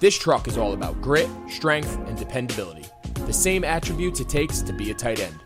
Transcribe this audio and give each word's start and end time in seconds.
This 0.00 0.18
truck 0.18 0.48
is 0.48 0.56
all 0.56 0.72
about 0.72 1.02
grit, 1.02 1.28
strength, 1.50 1.98
and 2.06 2.16
dependability, 2.16 2.86
the 3.26 3.34
same 3.34 3.64
attributes 3.64 4.18
it 4.18 4.30
takes 4.30 4.62
to 4.62 4.72
be 4.72 4.90
a 4.90 4.94
tight 4.94 5.20
end. 5.20 5.38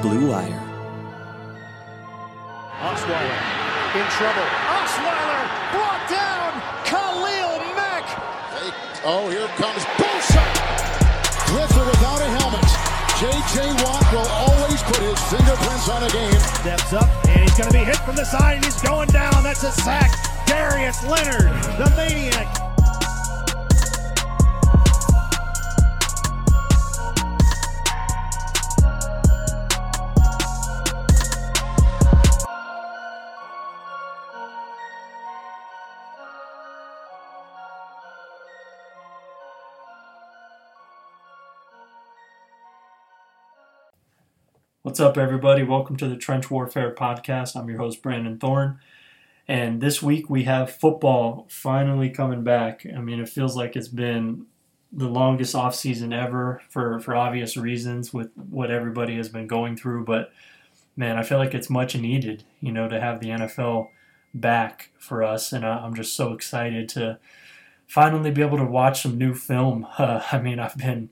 Blue 0.00 0.30
Wire. 0.30 0.62
Osweiler 2.78 3.56
in 3.98 4.06
trouble. 4.14 4.46
Osweiler 4.70 5.42
brought 5.74 6.06
down. 6.08 6.52
Khalil 6.86 7.58
Mack. 7.74 8.06
Oh, 9.02 9.28
here 9.28 9.48
comes 9.58 9.82
Bosa. 9.98 10.44
With 11.50 11.76
or 11.76 11.86
without 11.86 12.22
a 12.22 12.30
helmet, 12.38 12.86
J.J. 13.18 13.82
Watt 13.82 14.12
will 14.12 14.28
always 14.28 14.80
put 14.82 14.98
his 14.98 15.18
fingerprints 15.32 15.88
on 15.88 16.04
a 16.04 16.10
game. 16.10 16.38
Steps 16.38 16.92
up 16.92 17.08
and 17.08 17.20
he's 17.20 17.25
going 17.56 17.72
to 17.72 17.78
be 17.78 17.84
hit 17.84 17.96
from 17.98 18.16
the 18.16 18.24
side 18.24 18.56
and 18.56 18.64
he's 18.64 18.80
going 18.82 19.08
down. 19.08 19.42
That's 19.42 19.62
a 19.62 19.72
sack. 19.72 20.10
Darius 20.46 21.02
Leonard, 21.04 21.52
the 21.78 21.92
maniac. 21.96 22.65
What's 44.86 45.00
up, 45.00 45.18
everybody? 45.18 45.64
Welcome 45.64 45.96
to 45.96 46.06
the 46.06 46.14
Trench 46.14 46.48
Warfare 46.48 46.94
Podcast. 46.94 47.56
I'm 47.56 47.68
your 47.68 47.78
host, 47.78 48.02
Brandon 48.02 48.38
Thorn. 48.38 48.78
And 49.48 49.80
this 49.80 50.00
week 50.00 50.30
we 50.30 50.44
have 50.44 50.70
football 50.70 51.48
finally 51.50 52.08
coming 52.08 52.44
back. 52.44 52.86
I 52.96 53.00
mean, 53.00 53.18
it 53.18 53.28
feels 53.28 53.56
like 53.56 53.74
it's 53.74 53.88
been 53.88 54.46
the 54.92 55.08
longest 55.08 55.56
off 55.56 55.74
season 55.74 56.12
ever 56.12 56.62
for, 56.68 57.00
for 57.00 57.16
obvious 57.16 57.56
reasons 57.56 58.14
with 58.14 58.30
what 58.36 58.70
everybody 58.70 59.16
has 59.16 59.28
been 59.28 59.48
going 59.48 59.76
through. 59.76 60.04
But 60.04 60.30
man, 60.96 61.18
I 61.18 61.24
feel 61.24 61.38
like 61.38 61.52
it's 61.52 61.68
much 61.68 61.96
needed, 61.96 62.44
you 62.60 62.70
know, 62.70 62.88
to 62.88 63.00
have 63.00 63.18
the 63.18 63.30
NFL 63.30 63.88
back 64.34 64.92
for 65.00 65.24
us. 65.24 65.52
And 65.52 65.66
I'm 65.66 65.96
just 65.96 66.14
so 66.14 66.32
excited 66.32 66.88
to 66.90 67.18
finally 67.88 68.30
be 68.30 68.40
able 68.40 68.58
to 68.58 68.64
watch 68.64 69.02
some 69.02 69.18
new 69.18 69.34
film. 69.34 69.84
Uh, 69.98 70.22
I 70.30 70.38
mean, 70.38 70.60
I've 70.60 70.76
been 70.76 71.10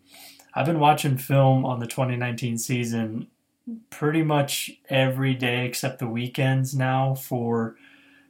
I've 0.55 0.67
been 0.67 0.79
watching 0.79 1.19
film 1.19 1.65
on 1.65 1.81
the 1.81 1.89
2019 1.89 2.59
season 2.59 3.27
pretty 3.91 4.23
much 4.23 4.71
every 4.89 5.35
day 5.35 5.67
except 5.67 5.99
the 5.99 6.07
weekends 6.07 6.75
now 6.75 7.15
for 7.15 7.77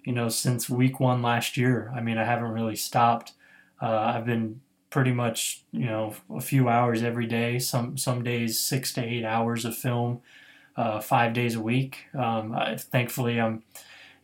you 0.05 0.13
know 0.13 0.29
since 0.29 0.71
week 0.71 1.01
one 1.01 1.23
last 1.23 1.57
year. 1.57 1.93
I 1.95 2.01
mean 2.01 2.19
i 2.19 2.25
haven't 2.25 2.53
really 2.53 2.77
stopped. 2.77 3.33
Uh, 3.83 4.13
i've 4.15 4.27
been 4.27 4.61
pretty 4.91 5.13
much 5.13 5.65
you 5.73 5.87
know 5.87 6.15
a 6.31 6.41
few 6.41 6.69
hours 6.69 7.03
every 7.03 7.27
day. 7.27 7.59
Some 7.59 7.97
some 7.99 8.23
days 8.23 8.59
six 8.59 8.93
to 8.95 9.05
eight 9.05 9.25
hours 9.25 9.65
of 9.65 9.77
film 9.77 10.21
uh, 10.77 11.01
five 11.01 11.33
days 11.33 11.55
a 11.55 11.61
week. 11.61 12.07
Um, 12.15 12.53
I, 12.53 12.77
thankfully 12.77 13.41
i'm 13.41 13.63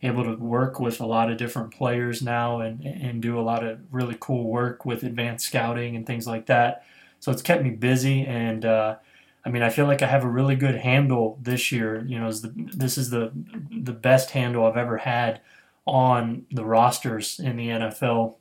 able 0.03 0.23
to 0.23 0.35
work 0.35 0.79
with 0.79 0.99
a 0.99 1.05
lot 1.05 1.31
of 1.31 1.37
different 1.37 1.71
players 1.73 2.21
now 2.21 2.59
and, 2.61 2.81
and 2.83 3.21
do 3.21 3.39
a 3.39 3.41
lot 3.41 3.63
of 3.63 3.79
really 3.91 4.17
cool 4.19 4.45
work 4.45 4.85
with 4.85 5.03
advanced 5.03 5.45
scouting 5.45 5.95
and 5.95 6.05
things 6.07 6.25
like 6.25 6.47
that. 6.47 6.83
So 7.19 7.31
it's 7.31 7.41
kept 7.41 7.63
me 7.63 7.69
busy 7.69 8.25
and 8.25 8.65
uh, 8.65 8.95
I 9.43 9.49
mean, 9.49 9.63
I 9.63 9.69
feel 9.69 9.85
like 9.85 10.01
I 10.01 10.07
have 10.07 10.23
a 10.23 10.29
really 10.29 10.55
good 10.55 10.75
handle 10.75 11.39
this 11.41 11.71
year. 11.71 12.03
You 12.05 12.19
know, 12.19 12.27
is 12.27 12.41
the, 12.41 12.53
this 12.55 12.97
is 12.97 13.09
the 13.09 13.31
the 13.71 13.93
best 13.93 14.31
handle 14.31 14.65
I've 14.65 14.77
ever 14.77 14.97
had 14.97 15.41
on 15.85 16.45
the 16.51 16.65
rosters 16.65 17.39
in 17.39 17.57
the 17.57 17.69
NFL 17.69 18.35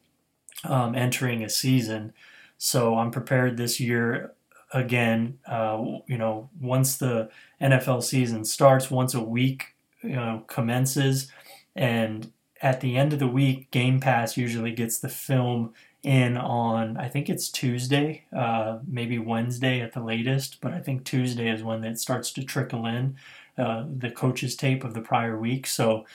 um, 0.64 0.94
entering 0.94 1.42
a 1.42 1.48
season. 1.48 2.12
So 2.58 2.96
I'm 2.98 3.10
prepared 3.10 3.56
this 3.56 3.80
year 3.80 4.34
again. 4.72 5.38
Uh, 5.46 5.82
you 6.06 6.18
know, 6.18 6.50
once 6.60 6.96
the 6.96 7.30
NFL 7.60 8.02
season 8.02 8.44
starts, 8.44 8.90
once 8.90 9.14
a 9.14 9.22
week 9.22 9.74
you 10.02 10.16
know 10.16 10.44
commences, 10.46 11.30
and 11.74 12.30
at 12.62 12.80
the 12.82 12.96
end 12.96 13.12
of 13.12 13.18
the 13.18 13.26
week, 13.26 13.70
Game 13.70 14.00
Pass 14.00 14.36
usually 14.36 14.72
gets 14.72 14.98
the 14.98 15.08
film 15.08 15.72
in 16.02 16.36
on 16.36 16.96
I 16.96 17.08
think 17.08 17.28
it's 17.28 17.50
Tuesday, 17.50 18.24
uh, 18.34 18.78
maybe 18.86 19.18
Wednesday 19.18 19.80
at 19.80 19.92
the 19.92 20.02
latest, 20.02 20.60
but 20.60 20.72
I 20.72 20.80
think 20.80 21.04
Tuesday 21.04 21.50
is 21.50 21.62
when 21.62 21.84
it 21.84 21.98
starts 21.98 22.32
to 22.32 22.44
trickle 22.44 22.86
in 22.86 23.16
uh, 23.58 23.84
the 23.98 24.10
coaches 24.10 24.56
tape 24.56 24.84
of 24.84 24.94
the 24.94 25.02
prior 25.02 25.38
week. 25.38 25.66
So 25.66 26.06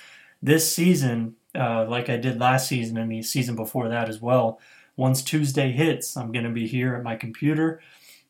this 0.42 0.74
season, 0.74 1.36
uh, 1.54 1.86
like 1.88 2.10
I 2.10 2.18
did 2.18 2.40
last 2.40 2.68
season 2.68 2.98
and 2.98 3.12
the 3.12 3.22
season 3.22 3.56
before 3.56 3.90
that 3.90 4.10
as 4.10 4.22
well, 4.22 4.60
once 4.98 5.22
Tuesday 5.22 5.72
hits, 5.72 6.18
I'm 6.18 6.32
going 6.32 6.46
to 6.46 6.52
be 6.52 6.68
here 6.68 6.96
at 6.96 7.04
my 7.04 7.16
computer 7.16 7.82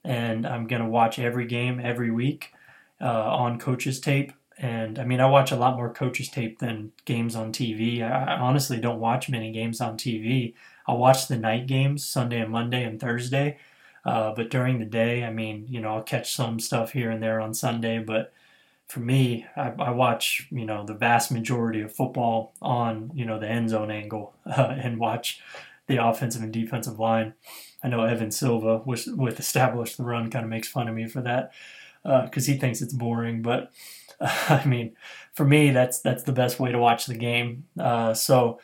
and 0.03 0.45
I'm 0.45 0.67
going 0.67 0.81
to 0.81 0.87
watch 0.87 1.19
every 1.19 1.45
game 1.45 1.79
every 1.81 2.11
week 2.11 2.51
uh, 2.99 3.05
on 3.05 3.59
coaches 3.59 3.99
tape. 3.99 4.33
And 4.57 4.99
I 4.99 5.03
mean, 5.03 5.19
I 5.19 5.25
watch 5.25 5.51
a 5.51 5.57
lot 5.57 5.75
more 5.75 5.93
coaches 5.93 6.29
tape 6.29 6.59
than 6.59 6.91
games 7.05 7.35
on 7.35 7.51
TV. 7.51 8.01
I 8.01 8.37
honestly 8.37 8.79
don't 8.79 8.99
watch 8.99 9.29
many 9.29 9.51
games 9.51 9.81
on 9.81 9.97
TV. 9.97 10.53
I'll 10.87 10.97
watch 10.97 11.27
the 11.27 11.37
night 11.37 11.67
games 11.67 12.05
Sunday 12.05 12.39
and 12.39 12.51
Monday 12.51 12.83
and 12.83 12.99
Thursday. 12.99 13.57
Uh, 14.05 14.33
but 14.35 14.51
during 14.51 14.79
the 14.79 14.85
day, 14.85 15.23
I 15.23 15.31
mean, 15.31 15.65
you 15.67 15.81
know, 15.81 15.95
I'll 15.95 16.03
catch 16.03 16.35
some 16.35 16.59
stuff 16.59 16.91
here 16.91 17.09
and 17.09 17.23
there 17.23 17.41
on 17.41 17.53
Sunday. 17.53 17.99
But 17.99 18.31
for 18.87 18.99
me, 18.99 19.45
I, 19.55 19.73
I 19.79 19.89
watch, 19.91 20.47
you 20.51 20.65
know, 20.65 20.85
the 20.85 20.93
vast 20.93 21.31
majority 21.31 21.81
of 21.81 21.91
football 21.95 22.53
on, 22.61 23.11
you 23.15 23.25
know, 23.25 23.39
the 23.39 23.49
end 23.49 23.71
zone 23.71 23.89
angle 23.89 24.35
uh, 24.45 24.75
and 24.77 24.99
watch 24.99 25.41
the 25.87 26.03
offensive 26.03 26.43
and 26.43 26.53
defensive 26.53 26.99
line. 26.99 27.33
I 27.83 27.87
know 27.87 28.03
Evan 28.03 28.31
Silva 28.31 28.81
with, 28.85 29.07
with 29.07 29.39
established 29.39 29.97
the 29.97 30.03
run 30.03 30.29
kind 30.29 30.43
of 30.43 30.49
makes 30.49 30.67
fun 30.67 30.87
of 30.87 30.95
me 30.95 31.07
for 31.07 31.21
that 31.21 31.51
because 32.03 32.47
uh, 32.47 32.51
he 32.51 32.57
thinks 32.57 32.81
it's 32.81 32.93
boring. 32.93 33.41
But 33.41 33.71
I 34.21 34.63
mean, 34.65 34.95
for 35.33 35.45
me, 35.45 35.71
that's 35.71 35.99
that's 35.99 36.23
the 36.23 36.31
best 36.31 36.59
way 36.59 36.71
to 36.71 36.79
watch 36.79 37.05
the 37.05 37.17
game. 37.17 37.65
Uh, 37.79 38.13
so 38.13 38.59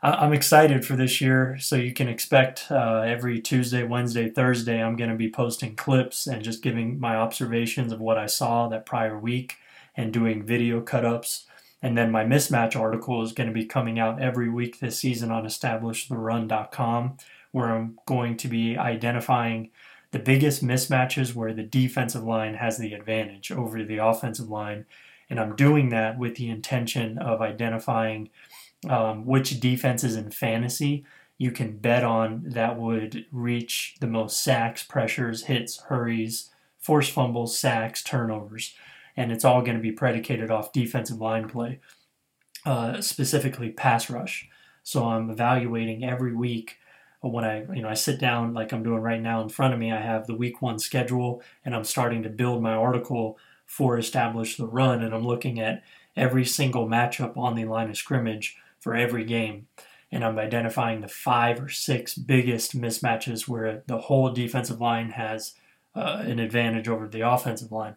I'm 0.00 0.32
excited 0.32 0.84
for 0.84 0.94
this 0.94 1.20
year. 1.20 1.58
So 1.60 1.74
you 1.74 1.92
can 1.92 2.08
expect 2.08 2.66
uh, 2.70 3.00
every 3.00 3.40
Tuesday, 3.40 3.82
Wednesday, 3.82 4.30
Thursday, 4.30 4.80
I'm 4.80 4.96
going 4.96 5.10
to 5.10 5.16
be 5.16 5.30
posting 5.30 5.74
clips 5.74 6.26
and 6.26 6.42
just 6.42 6.62
giving 6.62 7.00
my 7.00 7.16
observations 7.16 7.92
of 7.92 8.00
what 8.00 8.16
I 8.16 8.26
saw 8.26 8.68
that 8.68 8.86
prior 8.86 9.18
week 9.18 9.56
and 9.96 10.12
doing 10.12 10.44
video 10.44 10.80
cut 10.80 11.04
ups. 11.04 11.46
And 11.82 11.98
then 11.98 12.12
my 12.12 12.24
mismatch 12.24 12.78
article 12.78 13.22
is 13.22 13.32
going 13.32 13.48
to 13.48 13.54
be 13.54 13.64
coming 13.64 13.98
out 13.98 14.20
every 14.20 14.48
week 14.48 14.78
this 14.78 14.98
season 14.98 15.32
on 15.32 15.44
establishtherun.com, 15.44 17.16
where 17.50 17.70
I'm 17.70 17.98
going 18.06 18.36
to 18.36 18.48
be 18.48 18.76
identifying 18.76 19.70
the 20.12 20.18
biggest 20.20 20.64
mismatches 20.64 21.34
where 21.34 21.52
the 21.52 21.62
defensive 21.64 22.24
line 22.24 22.54
has 22.54 22.78
the 22.78 22.94
advantage 22.94 23.50
over 23.50 23.82
the 23.82 23.98
offensive 23.98 24.48
line. 24.48 24.86
And 25.28 25.38
I'm 25.38 25.56
doing 25.56 25.90
that 25.90 26.18
with 26.18 26.36
the 26.36 26.48
intention 26.48 27.18
of 27.18 27.42
identifying 27.42 28.30
um, 28.88 29.26
which 29.26 29.60
defenses 29.60 30.16
in 30.16 30.30
fantasy 30.30 31.04
you 31.38 31.52
can 31.52 31.78
bet 31.78 32.02
on 32.02 32.42
that 32.46 32.78
would 32.78 33.26
reach 33.30 33.96
the 34.00 34.08
most 34.08 34.40
sacks, 34.40 34.82
pressures, 34.82 35.44
hits, 35.44 35.80
hurries, 35.82 36.50
force 36.78 37.08
fumbles, 37.08 37.56
sacks, 37.56 38.02
turnovers. 38.02 38.74
And 39.16 39.30
it's 39.30 39.44
all 39.44 39.62
going 39.62 39.76
to 39.76 39.82
be 39.82 39.92
predicated 39.92 40.50
off 40.50 40.72
defensive 40.72 41.20
line 41.20 41.48
play, 41.48 41.78
uh, 42.66 43.00
specifically 43.00 43.70
pass 43.70 44.10
rush. 44.10 44.48
So 44.82 45.04
I'm 45.04 45.30
evaluating 45.30 46.04
every 46.04 46.34
week 46.34 46.78
when 47.20 47.44
I, 47.44 47.64
you 47.72 47.82
know, 47.82 47.88
I 47.88 47.94
sit 47.94 48.18
down 48.18 48.52
like 48.52 48.72
I'm 48.72 48.82
doing 48.82 49.00
right 49.00 49.20
now 49.20 49.40
in 49.40 49.48
front 49.48 49.74
of 49.74 49.80
me. 49.80 49.92
I 49.92 50.00
have 50.00 50.26
the 50.26 50.36
week 50.36 50.60
one 50.62 50.78
schedule, 50.78 51.42
and 51.64 51.74
I'm 51.74 51.84
starting 51.84 52.22
to 52.24 52.28
build 52.28 52.62
my 52.62 52.72
article 52.72 53.38
for 53.66 53.98
establish 53.98 54.56
the 54.56 54.66
run, 54.66 55.02
and 55.02 55.14
I'm 55.14 55.26
looking 55.26 55.60
at 55.60 55.82
every 56.16 56.44
single 56.44 56.86
matchup 56.86 57.36
on 57.36 57.54
the 57.54 57.64
line 57.64 57.90
of 57.90 57.96
scrimmage 57.96 58.56
for 58.80 58.94
every 58.94 59.24
game. 59.24 59.66
And 60.10 60.24
I'm 60.24 60.38
identifying 60.38 61.00
the 61.00 61.08
five 61.08 61.60
or 61.60 61.68
six 61.68 62.14
biggest 62.14 62.78
mismatches 62.78 63.46
where 63.46 63.82
the 63.86 63.98
whole 63.98 64.30
defensive 64.30 64.80
line 64.80 65.10
has 65.10 65.54
uh, 65.94 66.22
an 66.24 66.38
advantage 66.38 66.88
over 66.88 67.08
the 67.08 67.28
offensive 67.28 67.72
line. 67.72 67.96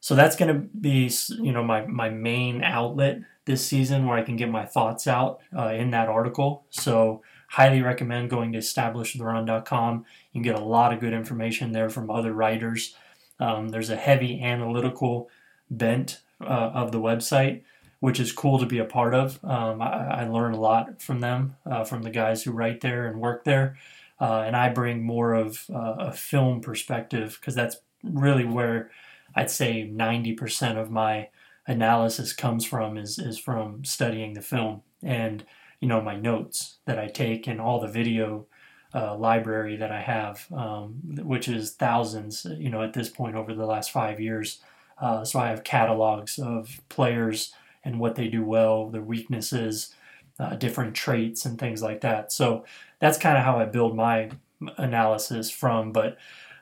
so 0.00 0.14
that's 0.14 0.36
going 0.36 0.52
to 0.52 0.60
be 0.78 1.10
you 1.40 1.52
know 1.52 1.62
my 1.62 1.84
my 1.86 2.08
main 2.08 2.62
outlet 2.62 3.20
this 3.44 3.64
season 3.64 4.06
where 4.06 4.18
I 4.18 4.22
can 4.22 4.36
get 4.36 4.50
my 4.50 4.64
thoughts 4.64 5.06
out 5.06 5.40
uh, 5.56 5.68
in 5.68 5.90
that 5.90 6.08
article. 6.08 6.64
So 6.70 7.22
highly 7.48 7.80
recommend 7.80 8.28
going 8.30 8.52
to 8.52 8.58
establishtherun.com. 8.58 10.04
You 10.32 10.42
can 10.42 10.42
get 10.42 10.60
a 10.60 10.64
lot 10.64 10.92
of 10.92 11.00
good 11.00 11.12
information 11.12 11.72
there 11.72 11.88
from 11.88 12.10
other 12.10 12.32
writers. 12.32 12.94
Um, 13.38 13.68
there's 13.68 13.90
a 13.90 13.96
heavy 13.96 14.42
analytical 14.42 15.30
bent 15.70 16.20
uh, 16.40 16.70
of 16.74 16.92
the 16.92 17.00
website, 17.00 17.62
which 18.00 18.20
is 18.20 18.32
cool 18.32 18.58
to 18.58 18.66
be 18.66 18.78
a 18.78 18.84
part 18.84 19.14
of. 19.14 19.42
Um, 19.44 19.80
I, 19.80 20.22
I, 20.22 20.28
learn 20.28 20.52
a 20.52 20.60
lot 20.60 21.00
from 21.00 21.20
them, 21.20 21.56
uh, 21.64 21.84
from 21.84 22.02
the 22.02 22.10
guys 22.10 22.42
who 22.42 22.52
write 22.52 22.80
there 22.80 23.06
and 23.06 23.20
work 23.20 23.44
there. 23.44 23.76
Uh, 24.20 24.44
and 24.46 24.54
I 24.56 24.68
bring 24.68 25.02
more 25.02 25.34
of 25.34 25.64
uh, 25.72 25.96
a 25.98 26.12
film 26.12 26.60
perspective 26.60 27.38
because 27.40 27.54
that's 27.54 27.76
really 28.02 28.44
where 28.44 28.90
I'd 29.34 29.50
say 29.50 29.90
90% 29.92 30.76
of 30.76 30.90
my 30.90 31.28
analysis 31.66 32.32
comes 32.32 32.64
from 32.64 32.96
is, 32.96 33.18
is 33.18 33.38
from 33.38 33.84
studying 33.84 34.34
the 34.34 34.40
film 34.40 34.82
and 35.02 35.44
you 35.80 35.88
know 35.88 36.00
my 36.00 36.16
notes 36.16 36.78
that 36.86 36.98
I 36.98 37.08
take 37.08 37.46
and 37.46 37.60
all 37.60 37.80
the 37.80 37.88
video 37.88 38.46
uh, 38.94 39.14
library 39.16 39.76
that 39.76 39.92
I 39.92 40.00
have, 40.00 40.46
um, 40.52 41.00
which 41.22 41.48
is 41.48 41.72
thousands, 41.72 42.46
you 42.58 42.70
know, 42.70 42.82
at 42.82 42.94
this 42.94 43.10
point 43.10 43.36
over 43.36 43.52
the 43.52 43.66
last 43.66 43.90
five 43.90 44.20
years. 44.20 44.60
Uh, 44.98 45.22
so 45.22 45.38
I 45.38 45.48
have 45.48 45.64
catalogs 45.64 46.38
of 46.38 46.80
players 46.88 47.52
and 47.86 48.00
what 48.00 48.16
they 48.16 48.28
do 48.28 48.44
well, 48.44 48.90
their 48.90 49.00
weaknesses, 49.00 49.94
uh, 50.38 50.56
different 50.56 50.94
traits, 50.94 51.46
and 51.46 51.58
things 51.58 51.80
like 51.82 52.02
that. 52.02 52.32
So 52.32 52.64
that's 52.98 53.16
kind 53.16 53.38
of 53.38 53.44
how 53.44 53.58
I 53.58 53.64
build 53.64 53.96
my 53.96 54.30
analysis 54.76 55.50
from. 55.50 55.92
But 55.92 56.18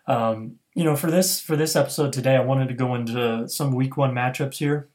um, 0.06 0.58
you 0.74 0.84
know, 0.84 0.96
for 0.96 1.10
this 1.10 1.40
for 1.40 1.56
this 1.56 1.74
episode 1.74 2.12
today, 2.12 2.36
I 2.36 2.44
wanted 2.44 2.68
to 2.68 2.74
go 2.74 2.94
into 2.94 3.48
some 3.48 3.74
Week 3.74 3.96
One 3.96 4.12
matchups 4.12 4.58
here. 4.58 4.88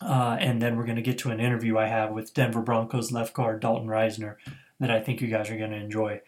Uh, 0.00 0.36
and 0.38 0.60
then 0.60 0.76
we're 0.76 0.84
going 0.84 0.96
to 0.96 1.02
get 1.02 1.16
to 1.16 1.30
an 1.30 1.40
interview 1.40 1.78
I 1.78 1.86
have 1.86 2.10
with 2.10 2.34
Denver 2.34 2.60
Broncos 2.60 3.12
left 3.12 3.32
guard 3.32 3.60
Dalton 3.60 3.88
Risner 3.88 4.36
that 4.78 4.90
I 4.90 5.00
think 5.00 5.22
you 5.22 5.28
guys 5.28 5.50
are 5.50 5.56
going 5.56 5.70
to 5.70 5.76
enjoy. 5.78 6.20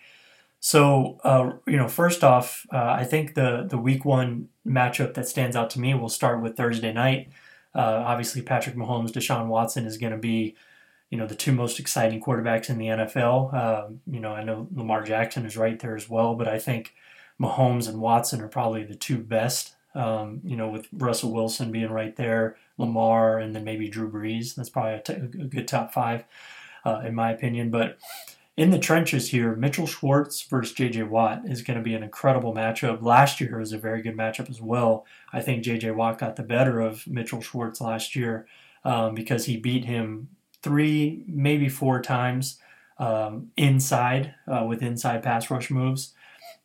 So, 0.61 1.19
uh, 1.23 1.53
you 1.67 1.77
know, 1.77 1.87
first 1.87 2.25
off, 2.25 2.67
uh, 2.73 2.79
I 2.79 3.05
think 3.05 3.35
the 3.35 3.67
the 3.69 3.79
week 3.79 4.05
one 4.05 4.49
matchup 4.67 5.15
that 5.15 5.29
stands 5.29 5.55
out 5.55 5.71
to 5.71 5.81
me 5.81 5.95
will 5.95 6.09
start 6.09 6.43
with 6.43 6.57
Thursday 6.57 6.93
night. 6.93 7.29
Uh, 7.79 8.03
obviously, 8.05 8.43
Patrick 8.43 8.75
Mahomes, 8.75 9.13
Deshaun 9.13 9.47
Watson 9.47 9.87
is 9.87 9.99
going 9.99 10.11
to 10.11 10.19
be, 10.19 10.57
you 11.11 11.17
know, 11.17 11.29
the 11.29 11.37
two 11.37 11.53
most 11.53 11.79
exciting 11.79 12.21
quarterbacks 12.21 12.69
in 12.69 12.77
the 12.77 12.87
NFL. 12.87 13.55
Um, 13.55 14.01
you 14.11 14.19
know, 14.19 14.33
I 14.33 14.43
know 14.43 14.67
Lamar 14.75 15.05
Jackson 15.05 15.47
is 15.47 15.57
right 15.57 15.79
there 15.79 15.95
as 15.95 16.11
well, 16.11 16.35
but 16.35 16.49
I 16.49 16.59
think 16.59 16.95
Mahomes 17.41 17.89
and 17.89 18.01
Watson 18.01 18.41
are 18.41 18.49
probably 18.49 18.83
the 18.83 18.97
two 18.97 19.19
best. 19.19 19.77
Um, 19.95 20.41
you 20.45 20.57
know, 20.57 20.69
with 20.69 20.89
Russell 20.93 21.33
Wilson 21.33 21.71
being 21.71 21.91
right 21.91 22.15
there, 22.17 22.57
Lamar, 22.79 23.39
and 23.39 23.55
then 23.55 23.63
maybe 23.63 23.89
Drew 23.89 24.11
Brees. 24.11 24.57
That's 24.57 24.71
probably 24.71 24.95
a, 24.95 25.01
t- 25.01 25.13
a 25.13 25.47
good 25.47 25.69
top 25.69 25.93
five, 25.93 26.25
uh, 26.85 27.03
in 27.07 27.15
my 27.15 27.31
opinion. 27.31 27.71
But 27.71 27.99
in 28.59 28.71
the 28.71 28.79
trenches 28.79 29.31
here, 29.31 29.55
Mitchell 29.55 29.87
Schwartz 29.87 30.43
versus 30.43 30.75
J.J. 30.75 31.05
Watt 31.05 31.43
is 31.47 31.63
going 31.63 31.79
to 31.79 31.83
be 31.83 31.95
an 31.95 32.03
incredible 32.03 32.53
matchup. 32.53 33.03
Last 33.03 33.41
year 33.41 33.59
was 33.59 33.73
a 33.73 33.79
very 33.79 34.03
good 34.03 34.17
matchup 34.17 34.51
as 34.51 34.61
well. 34.61 35.07
I 35.33 35.41
think 35.41 35.65
J.J. 35.65 35.93
Watt 35.93 36.19
got 36.19 36.37
the 36.37 36.43
better 36.43 36.81
of 36.81 37.07
Mitchell 37.07 37.41
Schwartz 37.41 37.81
last 37.81 38.15
year 38.15 38.47
um, 38.85 39.15
because 39.15 39.47
he 39.47 39.57
beat 39.57 39.85
him 39.87 40.29
three, 40.63 41.25
maybe 41.27 41.69
four 41.69 42.03
times 42.03 42.59
um, 42.99 43.51
inside 43.57 44.35
uh, 44.47 44.65
with 44.69 44.83
inside 44.83 45.23
pass 45.23 45.51
rush 45.51 45.71
moves. 45.71 46.13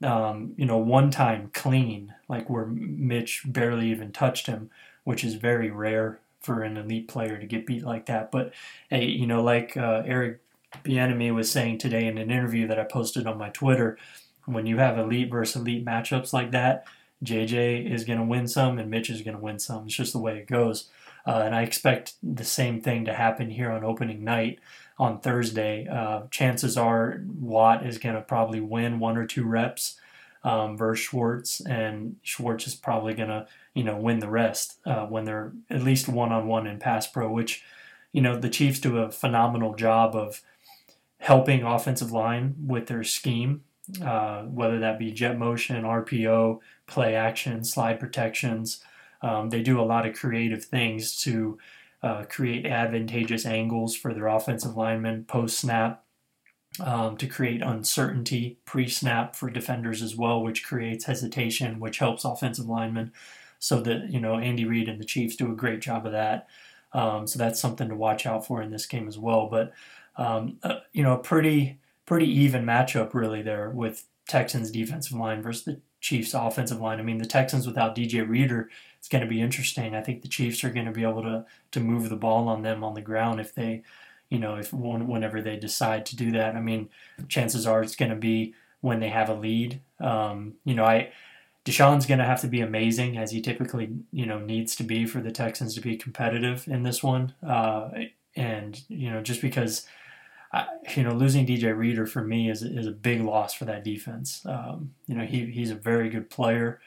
Um, 0.01 0.53
you 0.57 0.65
know, 0.65 0.79
one 0.79 1.11
time 1.11 1.51
clean, 1.53 2.13
like 2.27 2.49
where 2.49 2.65
Mitch 2.65 3.43
barely 3.45 3.89
even 3.91 4.11
touched 4.11 4.47
him 4.47 4.69
which 5.03 5.23
is 5.23 5.35
very 5.35 5.69
rare 5.69 6.19
for 6.41 6.63
an 6.63 6.77
elite 6.77 7.07
player 7.07 7.37
to 7.37 7.45
get 7.45 7.65
beat 7.65 7.83
like 7.83 8.05
that. 8.07 8.31
But 8.31 8.53
hey, 8.89 9.05
you 9.05 9.27
know, 9.27 9.43
like 9.43 9.77
uh, 9.77 10.03
Eric 10.05 10.41
Bieniemy 10.83 11.33
was 11.33 11.51
saying 11.51 11.77
today 11.77 12.05
in 12.05 12.17
an 12.17 12.31
interview 12.31 12.67
that 12.67 12.79
I 12.79 12.83
posted 12.83 13.27
on 13.27 13.37
my 13.37 13.49
Twitter, 13.49 13.97
when 14.45 14.65
you 14.65 14.77
have 14.77 14.97
elite 14.97 15.31
versus 15.31 15.55
elite 15.55 15.85
matchups 15.85 16.33
like 16.33 16.51
that, 16.51 16.85
JJ 17.23 17.91
is 17.91 18.03
going 18.03 18.19
to 18.19 18.25
win 18.25 18.47
some 18.47 18.77
and 18.77 18.89
Mitch 18.89 19.09
is 19.09 19.21
going 19.21 19.37
to 19.37 19.43
win 19.43 19.59
some. 19.59 19.85
It's 19.85 19.95
just 19.95 20.13
the 20.13 20.19
way 20.19 20.37
it 20.37 20.47
goes. 20.47 20.89
Uh, 21.25 21.43
and 21.45 21.55
I 21.55 21.61
expect 21.61 22.15
the 22.21 22.43
same 22.43 22.81
thing 22.81 23.05
to 23.05 23.13
happen 23.13 23.49
here 23.49 23.71
on 23.71 23.83
opening 23.83 24.23
night 24.23 24.59
on 24.99 25.19
Thursday. 25.19 25.87
Uh, 25.87 26.23
chances 26.31 26.77
are 26.77 27.21
Watt 27.39 27.85
is 27.85 27.97
going 27.97 28.15
to 28.15 28.21
probably 28.21 28.59
win 28.59 28.99
one 28.99 29.17
or 29.17 29.25
two 29.25 29.45
reps 29.45 29.99
um, 30.43 30.77
versus 30.77 31.05
Schwartz, 31.05 31.61
and 31.61 32.17
Schwartz 32.21 32.67
is 32.67 32.75
probably 32.75 33.13
going 33.13 33.29
to 33.29 33.47
you 33.73 33.83
know 33.83 33.95
win 33.95 34.19
the 34.19 34.29
rest 34.29 34.79
uh, 34.85 35.05
when 35.05 35.23
they're 35.23 35.53
at 35.69 35.83
least 35.83 36.09
one 36.09 36.31
on 36.31 36.47
one 36.47 36.67
in 36.67 36.79
pass 36.79 37.07
pro, 37.07 37.31
which 37.31 37.63
you 38.11 38.21
know 38.21 38.37
the 38.37 38.49
Chiefs 38.49 38.79
do 38.79 38.97
a 38.97 39.11
phenomenal 39.11 39.73
job 39.75 40.15
of 40.15 40.41
helping 41.23 41.63
offensive 41.63 42.11
line 42.11 42.53
with 42.67 42.87
their 42.87 43.01
scheme, 43.01 43.63
uh, 44.03 44.41
whether 44.41 44.79
that 44.79 44.99
be 44.99 45.09
jet 45.09 45.39
motion, 45.39 45.85
RPO, 45.85 46.59
play 46.85 47.15
action, 47.15 47.63
slide 47.63 47.97
protections. 47.97 48.83
Um, 49.21 49.49
they 49.49 49.61
do 49.61 49.79
a 49.79 49.87
lot 49.87 50.05
of 50.05 50.17
creative 50.17 50.65
things 50.65 51.17
to 51.21 51.57
uh, 52.01 52.25
create 52.27 52.65
advantageous 52.65 53.45
angles 53.45 53.95
for 53.95 54.13
their 54.13 54.27
offensive 54.27 54.75
linemen 54.75 55.23
post 55.23 55.57
snap. 55.57 56.03
Um, 56.79 57.17
to 57.17 57.27
create 57.27 57.61
uncertainty 57.61 58.57
pre 58.65 58.89
snap 58.89 59.35
for 59.35 59.47
defenders 59.49 60.01
as 60.01 60.15
well, 60.15 60.41
which 60.41 60.65
creates 60.65 61.05
hesitation, 61.05 61.79
which 61.79 61.99
helps 61.99 62.25
offensive 62.25 62.67
linemen. 62.67 63.13
So 63.59 63.79
that 63.81 64.09
you 64.09 64.19
know 64.19 64.39
Andy 64.39 64.65
Reid 64.65 64.89
and 64.89 64.99
the 64.99 65.05
Chiefs 65.05 65.35
do 65.35 65.51
a 65.51 65.55
great 65.55 65.81
job 65.81 66.07
of 66.07 66.13
that. 66.13 66.47
Um, 66.91 67.27
so 67.27 67.37
that's 67.37 67.59
something 67.59 67.89
to 67.89 67.95
watch 67.95 68.25
out 68.25 68.45
for 68.45 68.61
in 68.61 68.71
this 68.71 68.87
game 68.87 69.07
as 69.07 69.19
well. 69.19 69.47
But 69.47 69.71
um, 70.15 70.57
uh, 70.63 70.79
you 70.91 71.03
know, 71.03 71.17
pretty 71.17 71.79
pretty 72.05 72.27
even 72.27 72.65
matchup 72.65 73.13
really 73.13 73.41
there 73.41 73.69
with 73.69 74.05
Texans 74.27 74.71
defensive 74.71 75.17
line 75.17 75.41
versus 75.41 75.63
the 75.63 75.81
Chiefs 76.01 76.33
offensive 76.33 76.81
line. 76.81 76.99
I 76.99 77.03
mean, 77.03 77.17
the 77.17 77.25
Texans 77.25 77.65
without 77.65 77.95
DJ 77.95 78.27
Reader, 78.27 78.69
it's 78.97 79.07
going 79.07 79.23
to 79.23 79.29
be 79.29 79.41
interesting. 79.41 79.95
I 79.95 80.01
think 80.01 80.21
the 80.21 80.27
Chiefs 80.27 80.63
are 80.63 80.69
going 80.69 80.85
to 80.85 80.91
be 80.91 81.03
able 81.03 81.23
to 81.23 81.45
to 81.71 81.79
move 81.79 82.09
the 82.09 82.15
ball 82.15 82.47
on 82.47 82.61
them 82.61 82.83
on 82.83 82.93
the 82.93 83.01
ground 83.01 83.39
if 83.39 83.55
they, 83.55 83.83
you 84.29 84.39
know, 84.39 84.55
if 84.55 84.73
whenever 84.73 85.41
they 85.41 85.55
decide 85.55 86.05
to 86.07 86.15
do 86.15 86.31
that. 86.31 86.55
I 86.55 86.61
mean, 86.61 86.89
chances 87.29 87.65
are 87.65 87.81
it's 87.81 87.95
going 87.95 88.11
to 88.11 88.17
be 88.17 88.53
when 88.81 88.99
they 88.99 89.09
have 89.09 89.29
a 89.29 89.33
lead. 89.33 89.79
Um, 89.99 90.55
you 90.65 90.75
know, 90.75 90.83
I 90.83 91.11
Deshaun's 91.65 92.05
going 92.05 92.19
to 92.19 92.25
have 92.25 92.41
to 92.41 92.47
be 92.47 92.59
amazing 92.59 93.17
as 93.17 93.31
he 93.31 93.41
typically, 93.41 93.89
you 94.11 94.25
know, 94.25 94.39
needs 94.39 94.75
to 94.75 94.83
be 94.83 95.05
for 95.05 95.21
the 95.21 95.31
Texans 95.31 95.73
to 95.75 95.81
be 95.81 95.95
competitive 95.95 96.67
in 96.67 96.83
this 96.83 97.01
one. 97.01 97.33
Uh, 97.45 97.89
and 98.35 98.81
you 98.89 99.09
know, 99.09 99.21
just 99.21 99.41
because, 99.41 99.87
you 100.95 101.03
know, 101.03 101.13
losing 101.13 101.45
DJ 101.45 101.75
Reader 101.75 102.05
for 102.05 102.23
me 102.23 102.49
is 102.49 102.61
is 102.61 102.87
a 102.87 102.91
big 102.91 103.21
loss 103.21 103.53
for 103.53 103.65
that 103.65 103.83
defense. 103.83 104.45
Um, 104.45 104.93
you 105.07 105.15
know, 105.15 105.25
he 105.25 105.45
he's 105.47 105.71
a 105.71 105.75
very 105.75 106.09
good 106.09 106.29
player, 106.29 106.79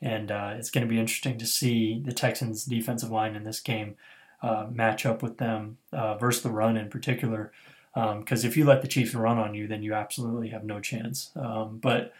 and 0.00 0.30
uh, 0.30 0.54
it's 0.56 0.70
going 0.70 0.86
to 0.86 0.92
be 0.92 0.98
interesting 0.98 1.38
to 1.38 1.46
see 1.46 2.02
the 2.04 2.12
Texans' 2.12 2.64
defensive 2.64 3.10
line 3.10 3.36
in 3.36 3.44
this 3.44 3.60
game 3.60 3.96
uh, 4.42 4.66
match 4.70 5.06
up 5.06 5.22
with 5.22 5.38
them 5.38 5.78
uh, 5.92 6.16
versus 6.16 6.42
the 6.42 6.50
run 6.50 6.76
in 6.76 6.88
particular. 6.88 7.52
Because 7.94 8.44
um, 8.44 8.48
if 8.48 8.56
you 8.56 8.64
let 8.64 8.82
the 8.82 8.88
Chiefs 8.88 9.14
run 9.14 9.38
on 9.38 9.54
you, 9.54 9.68
then 9.68 9.82
you 9.82 9.92
absolutely 9.92 10.48
have 10.48 10.64
no 10.64 10.80
chance. 10.80 11.30
Um, 11.36 11.78
but 11.78 12.14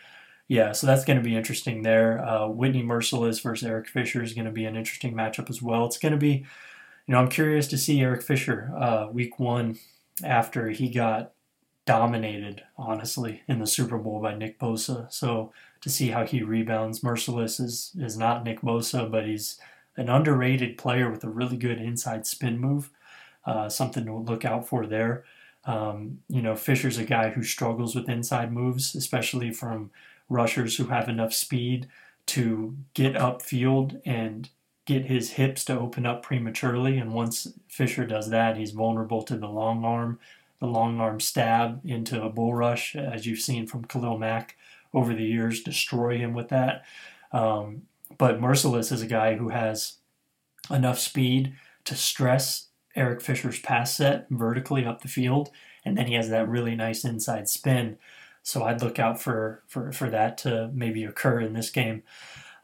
yeah, 0.47 0.73
so 0.73 0.87
that's 0.87 1.04
going 1.04 1.16
to 1.16 1.25
be 1.25 1.35
interesting 1.35 1.82
there. 1.82 2.23
Uh, 2.23 2.47
Whitney 2.47 2.82
Mercilus 2.82 3.42
versus 3.42 3.66
Eric 3.66 3.88
Fisher 3.88 4.23
is 4.23 4.35
going 4.35 4.44
to 4.44 4.50
be 4.50 4.66
an 4.66 4.76
interesting 4.76 5.14
matchup 5.14 5.49
as 5.49 5.62
well. 5.62 5.87
It's 5.87 5.97
going 5.97 6.12
to 6.12 6.18
be, 6.18 6.44
you 7.06 7.14
know, 7.14 7.18
I'm 7.18 7.28
curious 7.28 7.66
to 7.68 7.78
see 7.78 8.02
Eric 8.02 8.23
Fisher 8.23 8.71
uh, 8.76 9.09
week 9.11 9.38
one 9.38 9.78
after 10.25 10.71
he 10.71 10.88
got 10.88 11.33
dominated, 11.85 12.62
honestly, 12.76 13.42
in 13.49 13.59
the 13.59 13.66
Super 13.66 13.99
Bowl 13.99 14.21
by 14.21 14.35
Nick 14.35 14.59
Bosa. 14.59 15.12
So 15.12 15.52
to 15.83 15.90
see 15.90 16.09
how 16.09 16.25
he 16.25 16.42
rebounds. 16.42 17.00
Mercilus 17.00 17.61
is, 17.61 17.92
is 17.99 18.16
not 18.16 18.45
Nick 18.45 18.62
Bosa, 18.62 19.11
but 19.11 19.26
he's 19.26 19.59
an 19.97 20.09
underrated 20.09 20.78
player 20.78 21.11
with 21.11 21.23
a 21.25 21.28
really 21.28 21.57
good 21.57 21.78
inside 21.78 22.26
spin 22.26 22.59
move. 22.59 22.90
Uh, 23.45 23.69
something 23.69 24.07
to 24.07 24.14
look 24.14 24.45
out 24.45 24.66
for 24.66 24.87
there. 24.87 25.25
Um, 25.64 26.21
you 26.28 26.40
know, 26.40 26.54
Fisher's 26.54 26.99
a 26.99 27.04
guy 27.04 27.31
who 27.31 27.42
struggles 27.42 27.95
with 27.95 28.09
inside 28.09 28.52
moves, 28.52 28.95
especially 28.95 29.50
from 29.50 29.90
rushers 30.28 30.76
who 30.76 30.87
have 30.87 31.09
enough 31.09 31.35
speed 31.35 31.88
to 32.26 32.76
get 32.95 33.14
upfield 33.14 34.00
and 34.07 34.49
get 34.84 35.06
his 35.06 35.32
hips 35.32 35.64
to 35.66 35.78
open 35.78 36.06
up 36.06 36.22
prematurely. 36.22 36.98
And 36.98 37.14
once 37.14 37.52
Fisher 37.68 38.06
does 38.06 38.30
that, 38.30 38.56
he's 38.56 38.72
vulnerable 38.72 39.22
to 39.22 39.36
the 39.36 39.48
long 39.48 39.84
arm, 39.84 40.18
the 40.58 40.66
long 40.66 41.00
arm 41.00 41.20
stab 41.20 41.80
into 41.84 42.22
a 42.22 42.30
bull 42.30 42.54
rush, 42.54 42.96
as 42.96 43.26
you've 43.26 43.40
seen 43.40 43.66
from 43.66 43.84
Khalil 43.84 44.18
Mack 44.18 44.56
over 44.94 45.14
the 45.14 45.24
years, 45.24 45.62
destroy 45.62 46.18
him 46.18 46.34
with 46.34 46.48
that. 46.48 46.84
Um, 47.32 47.82
but 48.18 48.40
Mercilus 48.40 48.92
is 48.92 49.02
a 49.02 49.06
guy 49.06 49.36
who 49.36 49.48
has 49.48 49.94
enough 50.70 50.98
speed 50.98 51.54
to 51.84 51.94
stress 51.94 52.68
Eric 52.94 53.22
Fisher's 53.22 53.58
pass 53.60 53.96
set 53.96 54.26
vertically 54.28 54.84
up 54.84 55.00
the 55.00 55.08
field, 55.08 55.50
and 55.84 55.96
then 55.96 56.06
he 56.06 56.14
has 56.14 56.28
that 56.28 56.48
really 56.48 56.74
nice 56.74 57.04
inside 57.04 57.48
spin 57.48 57.96
so 58.42 58.64
I'd 58.64 58.82
look 58.82 58.98
out 58.98 59.20
for 59.20 59.62
for, 59.66 59.92
for 59.92 60.10
that 60.10 60.38
to 60.38 60.70
maybe 60.74 61.04
occur 61.04 61.40
in 61.40 61.52
this 61.52 61.70
game. 61.70 62.02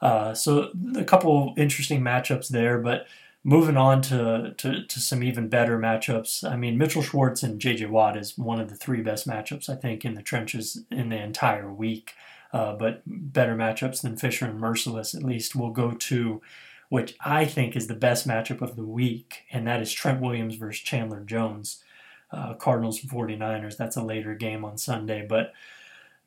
Uh, 0.00 0.35
so 0.35 0.71
a 0.97 1.05
couple 1.05 1.55
interesting 1.57 2.00
matchups 2.00 2.49
there, 2.49 2.78
but 2.78 3.07
moving 3.45 3.76
on 3.76 4.02
to, 4.02 4.55
to, 4.57 4.85
to 4.85 5.00
some 5.00 5.23
even 5.23 5.49
better 5.49 5.78
matchups. 5.78 6.49
I 6.49 6.57
mean, 6.57 6.78
Mitchell 6.78 7.02
Schwartz 7.02 7.43
and 7.43 7.61
J.J. 7.61 7.87
Watt 7.87 8.17
is 8.17 8.37
one 8.37 8.61
of 8.61 8.69
the 8.69 8.76
three 8.76 9.00
best 9.00 9.26
matchups 9.26 9.69
I 9.69 9.75
think 9.75 10.05
in 10.05 10.14
the 10.14 10.23
trenches 10.23 10.85
in 10.90 11.09
the 11.09 11.21
entire 11.21 11.73
week. 11.73 12.14
Uh, 12.52 12.75
but 12.75 13.02
better 13.07 13.55
matchups 13.55 14.00
than 14.00 14.17
Fisher 14.17 14.47
and 14.47 14.59
Mercilus, 14.59 15.14
at 15.14 15.23
least 15.23 15.55
will 15.55 15.71
go 15.71 15.93
to 15.93 16.40
which 16.88 17.14
I 17.21 17.45
think 17.45 17.76
is 17.76 17.87
the 17.87 17.95
best 17.95 18.26
matchup 18.26 18.62
of 18.62 18.76
the 18.76 18.85
week, 18.85 19.45
and 19.50 19.67
that 19.67 19.83
is 19.83 19.93
Trent 19.93 20.21
Williams 20.21 20.55
versus 20.55 20.83
Chandler 20.83 21.21
Jones. 21.21 21.83
Uh, 22.31 22.55
Cardinals 22.55 23.02
and 23.02 23.11
49ers. 23.11 23.76
That's 23.76 23.97
a 23.97 24.02
later 24.02 24.35
game 24.35 24.62
on 24.62 24.76
Sunday. 24.76 25.25
But 25.26 25.52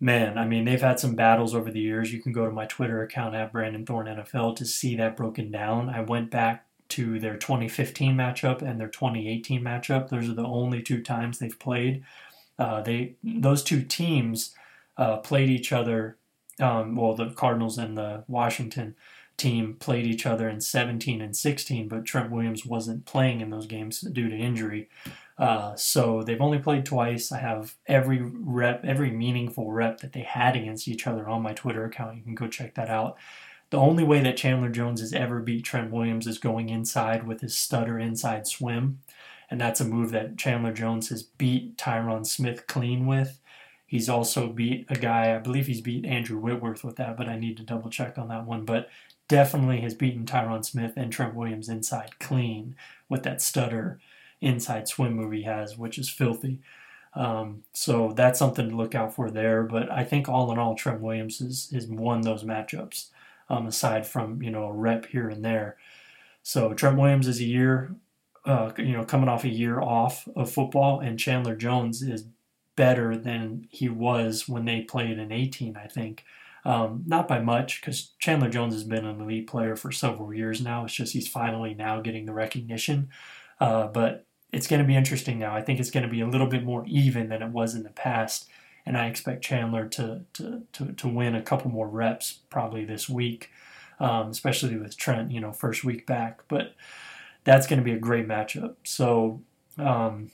man, 0.02 0.40
I 0.40 0.46
mean, 0.46 0.66
they've 0.66 0.82
had 0.82 1.00
some 1.00 1.16
battles 1.16 1.54
over 1.54 1.72
the 1.72 1.80
years. 1.80 2.12
You 2.12 2.22
can 2.22 2.34
go 2.34 2.46
to 2.46 2.52
my 2.52 2.66
Twitter 2.66 3.04
account 3.04 3.36
at 3.36 3.54
Brandon 3.54 3.86
Thorn 3.86 4.08
NFL 4.08 4.56
to 4.58 4.66
see 4.66 4.96
that 4.96 5.16
broken 5.16 5.52
down. 5.52 5.90
I 5.90 6.02
went 6.02 6.32
back 6.32 6.66
to 6.90 7.20
their 7.20 7.38
2015 7.38 8.16
matchup 8.16 8.62
and 8.64 8.80
their 8.80 8.90
2018 8.90 9.62
matchup. 9.62 10.10
Those 10.10 10.28
are 10.28 10.34
the 10.34 10.44
only 10.44 10.82
two 10.82 11.02
times 11.02 11.38
they've 11.38 11.58
played. 11.58 12.04
Uh, 12.58 12.82
they 12.82 13.16
those 13.24 13.64
two 13.64 13.84
teams 13.84 14.54
uh, 14.98 15.18
played 15.18 15.50
each 15.50 15.72
other. 15.72 16.18
Um, 16.60 16.96
well, 16.96 17.16
the 17.16 17.30
Cardinals 17.30 17.78
and 17.78 17.98
the 17.98 18.24
Washington 18.28 18.96
team 19.38 19.76
played 19.80 20.06
each 20.06 20.26
other 20.26 20.50
in 20.50 20.62
17 20.62 21.22
and 21.22 21.36
16, 21.36 21.88
but 21.88 22.06
Trent 22.06 22.30
Williams 22.30 22.66
wasn't 22.66 23.06
playing 23.06 23.42
in 23.42 23.50
those 23.50 23.68
games 23.68 24.02
due 24.02 24.30
to 24.30 24.36
injury. 24.36 24.90
Uh, 25.42 25.76
so 25.76 26.22
they've 26.22 26.40
only 26.40 26.60
played 26.60 26.86
twice. 26.86 27.32
I 27.32 27.40
have 27.40 27.74
every 27.88 28.22
rep, 28.22 28.86
every 28.86 29.10
meaningful 29.10 29.72
rep 29.72 30.00
that 30.02 30.14
they 30.14 30.22
had 30.22 30.56
against 30.56 30.88
each 30.88 31.08
other 31.08 31.28
on 31.28 31.42
my 31.42 31.52
Twitter 31.54 31.84
account. 31.84 32.18
You 32.18 32.22
can 32.22 32.36
go 32.36 32.48
check 32.48 32.76
that 32.76 32.92
out. 32.92 33.18
The 33.72 33.78
only 33.78 34.04
way 34.04 34.20
that 34.22 34.38
Chandler 34.38 34.70
Jones 34.70 35.02
has 35.02 35.14
ever 35.14 35.40
beat 35.40 35.66
Trent 35.66 35.92
Williams 35.92 36.28
is 36.28 36.38
going 36.38 36.70
inside 36.70 37.26
with 37.26 37.42
his 37.42 37.56
stutter 37.56 37.98
inside 37.98 38.46
swim. 38.46 39.00
And 39.50 39.60
that's 39.60 39.82
a 39.82 39.86
move 39.86 40.12
that 40.12 40.38
Chandler 40.38 40.74
Jones 40.74 41.10
has 41.10 41.24
beat 41.24 41.76
Tyron 41.76 42.28
Smith 42.28 42.68
clean 42.68 43.08
with. 43.08 43.40
He's 43.88 44.10
also 44.10 44.48
beat 44.48 44.86
a 44.90 44.96
guy, 44.96 45.36
I 45.36 45.40
believe 45.40 45.66
he's 45.66 45.82
beat 45.82 46.06
Andrew 46.06 46.38
Whitworth 46.38 46.84
with 46.84 46.98
that, 46.98 47.18
but 47.18 47.28
I 47.28 47.40
need 47.40 47.58
to 47.58 47.64
double 47.64 47.90
check 47.90 48.20
on 48.20 48.28
that 48.28 48.46
one. 48.46 48.64
But 48.64 48.90
definitely 49.28 49.82
has 49.82 49.96
beaten 49.96 50.26
Tyron 50.26 50.64
Smith 50.64 50.94
and 50.96 51.12
Trent 51.12 51.34
Williams 51.34 51.68
inside 51.68 52.20
clean 52.20 52.76
with 53.10 53.24
that 53.24 53.42
stutter 53.42 54.00
inside 54.42 54.88
swim 54.88 55.14
move 55.14 55.32
he 55.32 55.44
has, 55.44 55.78
which 55.78 55.98
is 55.98 56.10
filthy. 56.10 56.60
Um, 57.14 57.64
so 57.74 58.14
that's 58.16 58.40
something 58.40 58.70
to 58.70 58.76
look 58.76 58.96
out 58.96 59.14
for 59.14 59.30
there. 59.30 59.64
But 59.64 59.92
I 59.92 60.04
think 60.04 60.28
all 60.28 60.52
in 60.52 60.58
all, 60.58 60.76
Trent 60.76 61.02
Williams 61.02 61.40
has, 61.40 61.70
has 61.74 61.88
won 61.88 62.22
those 62.22 62.44
matchups, 62.44 63.10
um, 63.50 63.68
aside 63.68 64.08
from 64.08 64.42
you 64.42 64.52
know 64.52 64.66
a 64.66 64.74
rep 64.74 65.06
here 65.08 65.30
and 65.30 65.44
there. 65.44 65.78
So 66.44 66.74
Trent 66.74 66.98
Williams 66.98 67.28
is 67.28 67.40
a 67.40 67.46
year, 67.46 67.96
uh, 68.46 68.72
you 68.78 68.94
know, 68.94 69.04
coming 69.04 69.30
off 69.30 69.44
a 69.44 69.50
year 69.50 69.80
off 69.80 70.28
of 70.36 70.52
football, 70.52 71.00
and 71.00 71.20
Chandler 71.20 71.56
Jones 71.56 72.02
is 72.02 72.26
better 72.76 73.18
than 73.18 73.68
he 73.70 73.90
was 73.90 74.48
when 74.48 74.66
they 74.66 74.82
played 74.82 75.20
in 75.20 75.32
18. 75.32 75.78
I 75.78 75.88
think. 75.88 76.24
Um, 76.64 77.04
not 77.08 77.28
by 77.28 77.40
much, 77.40 77.82
because 77.82 78.12
Chandler 78.20 78.48
Jones 78.48 78.76
has 78.76 78.84
been 78.84 79.04
an 79.04 79.20
elite 79.20 79.48
player 79.48 79.76
for 79.76 79.92
several 79.92 80.32
years 80.32 80.62
now. 80.62 80.86
It's 80.86 80.94
just 80.94 81.14
he's 81.14 81.28
finally 81.28 81.74
now 81.74 82.02
getting 82.02 82.28
the 82.28 82.34
recognition. 82.34 83.10
Uh, 83.60 83.88
but 83.88 84.28
it's 84.52 84.68
going 84.68 84.82
to 84.82 84.88
be 84.88 84.96
interesting 84.96 85.40
now. 85.40 85.56
I 85.56 85.62
think 85.62 85.80
it's 85.80 85.92
going 85.92 86.04
to 86.04 86.10
be 86.10 86.22
a 86.22 86.28
little 86.28 86.48
bit 86.48 86.64
more 86.64 86.84
even 86.88 87.30
than 87.30 87.42
it 87.42 87.50
was 87.50 87.74
in 87.74 87.84
the 87.84 87.90
past. 87.90 88.50
And 88.86 88.98
I 88.98 89.08
expect 89.08 89.44
Chandler 89.44 89.88
to, 89.90 90.22
to, 90.34 90.64
to, 90.74 90.94
to 90.94 91.08
win 91.08 91.36
a 91.36 91.42
couple 91.42 91.72
more 91.72 91.88
reps 91.88 92.40
probably 92.50 92.84
this 92.84 93.08
week, 93.08 93.50
um, 94.00 94.30
especially 94.30 94.76
with 94.76 94.98
Trent, 94.98 95.32
you 95.32 95.40
know, 95.40 95.52
first 95.52 95.84
week 95.84 96.06
back. 96.06 96.42
But 96.48 96.76
that's 97.44 97.68
going 97.68 97.80
to 97.80 97.86
be 97.86 97.94
a 97.94 98.00
great 98.00 98.28
matchup. 98.28 98.76
So, 98.84 99.42
um, 99.78 100.32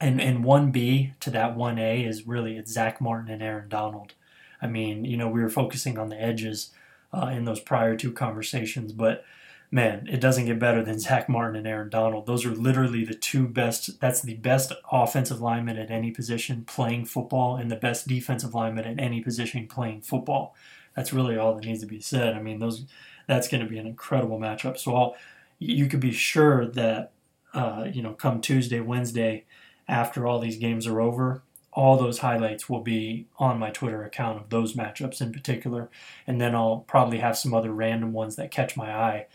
and, 0.00 0.20
and 0.20 0.44
1B 0.44 1.18
to 1.20 1.30
that 1.30 1.56
1A 1.56 2.06
is 2.06 2.26
really 2.26 2.56
it's 2.56 2.72
Zack 2.72 3.00
Martin 3.00 3.32
and 3.32 3.42
Aaron 3.42 3.68
Donald. 3.68 4.14
I 4.62 4.66
mean, 4.66 5.04
you 5.04 5.16
know, 5.16 5.28
we 5.28 5.42
were 5.42 5.48
focusing 5.48 5.98
on 5.98 6.08
the 6.08 6.20
edges 6.20 6.70
uh, 7.12 7.28
in 7.28 7.44
those 7.44 7.60
prior 7.60 7.96
two 7.96 8.12
conversations, 8.12 8.92
but 8.92 9.24
man, 9.70 10.06
it 10.10 10.20
doesn't 10.20 10.46
get 10.46 10.58
better 10.58 10.82
than 10.82 10.98
Zack 10.98 11.28
Martin 11.28 11.56
and 11.56 11.66
Aaron 11.66 11.90
Donald. 11.90 12.26
Those 12.26 12.46
are 12.46 12.50
literally 12.50 13.04
the 13.04 13.14
two 13.14 13.46
best. 13.46 14.00
That's 14.00 14.22
the 14.22 14.34
best 14.34 14.72
offensive 14.90 15.40
lineman 15.40 15.78
at 15.78 15.90
any 15.90 16.10
position 16.10 16.64
playing 16.64 17.04
football, 17.04 17.56
and 17.56 17.70
the 17.70 17.76
best 17.76 18.08
defensive 18.08 18.54
lineman 18.54 18.86
at 18.86 19.00
any 19.00 19.20
position 19.22 19.66
playing 19.66 20.02
football. 20.02 20.54
That's 20.96 21.12
really 21.12 21.36
all 21.36 21.54
that 21.54 21.64
needs 21.64 21.80
to 21.80 21.86
be 21.86 22.00
said. 22.00 22.34
I 22.34 22.40
mean, 22.40 22.58
those 22.58 22.86
that's 23.26 23.48
going 23.48 23.62
to 23.62 23.68
be 23.68 23.78
an 23.78 23.86
incredible 23.86 24.38
matchup. 24.38 24.78
So 24.78 24.96
I'll, 24.96 25.16
you 25.58 25.86
could 25.86 26.00
be 26.00 26.12
sure 26.12 26.66
that 26.66 27.12
uh, 27.54 27.86
you 27.92 28.02
know, 28.02 28.12
come 28.12 28.40
Tuesday, 28.40 28.80
Wednesday, 28.80 29.44
after 29.86 30.26
all 30.26 30.38
these 30.38 30.58
games 30.58 30.86
are 30.86 31.00
over, 31.00 31.42
all 31.72 31.96
those 31.96 32.18
highlights 32.18 32.68
will 32.68 32.80
be 32.80 33.26
on 33.38 33.58
my 33.58 33.70
Twitter 33.70 34.04
account 34.04 34.40
of 34.40 34.50
those 34.50 34.74
matchups 34.74 35.20
in 35.20 35.32
particular, 35.32 35.88
and 36.26 36.40
then 36.40 36.54
I'll 36.54 36.84
probably 36.86 37.18
have 37.18 37.38
some 37.38 37.54
other 37.54 37.72
random 37.72 38.12
ones 38.12 38.36
that 38.36 38.50
catch 38.50 38.76
my 38.76 38.92
eye. 38.92 39.26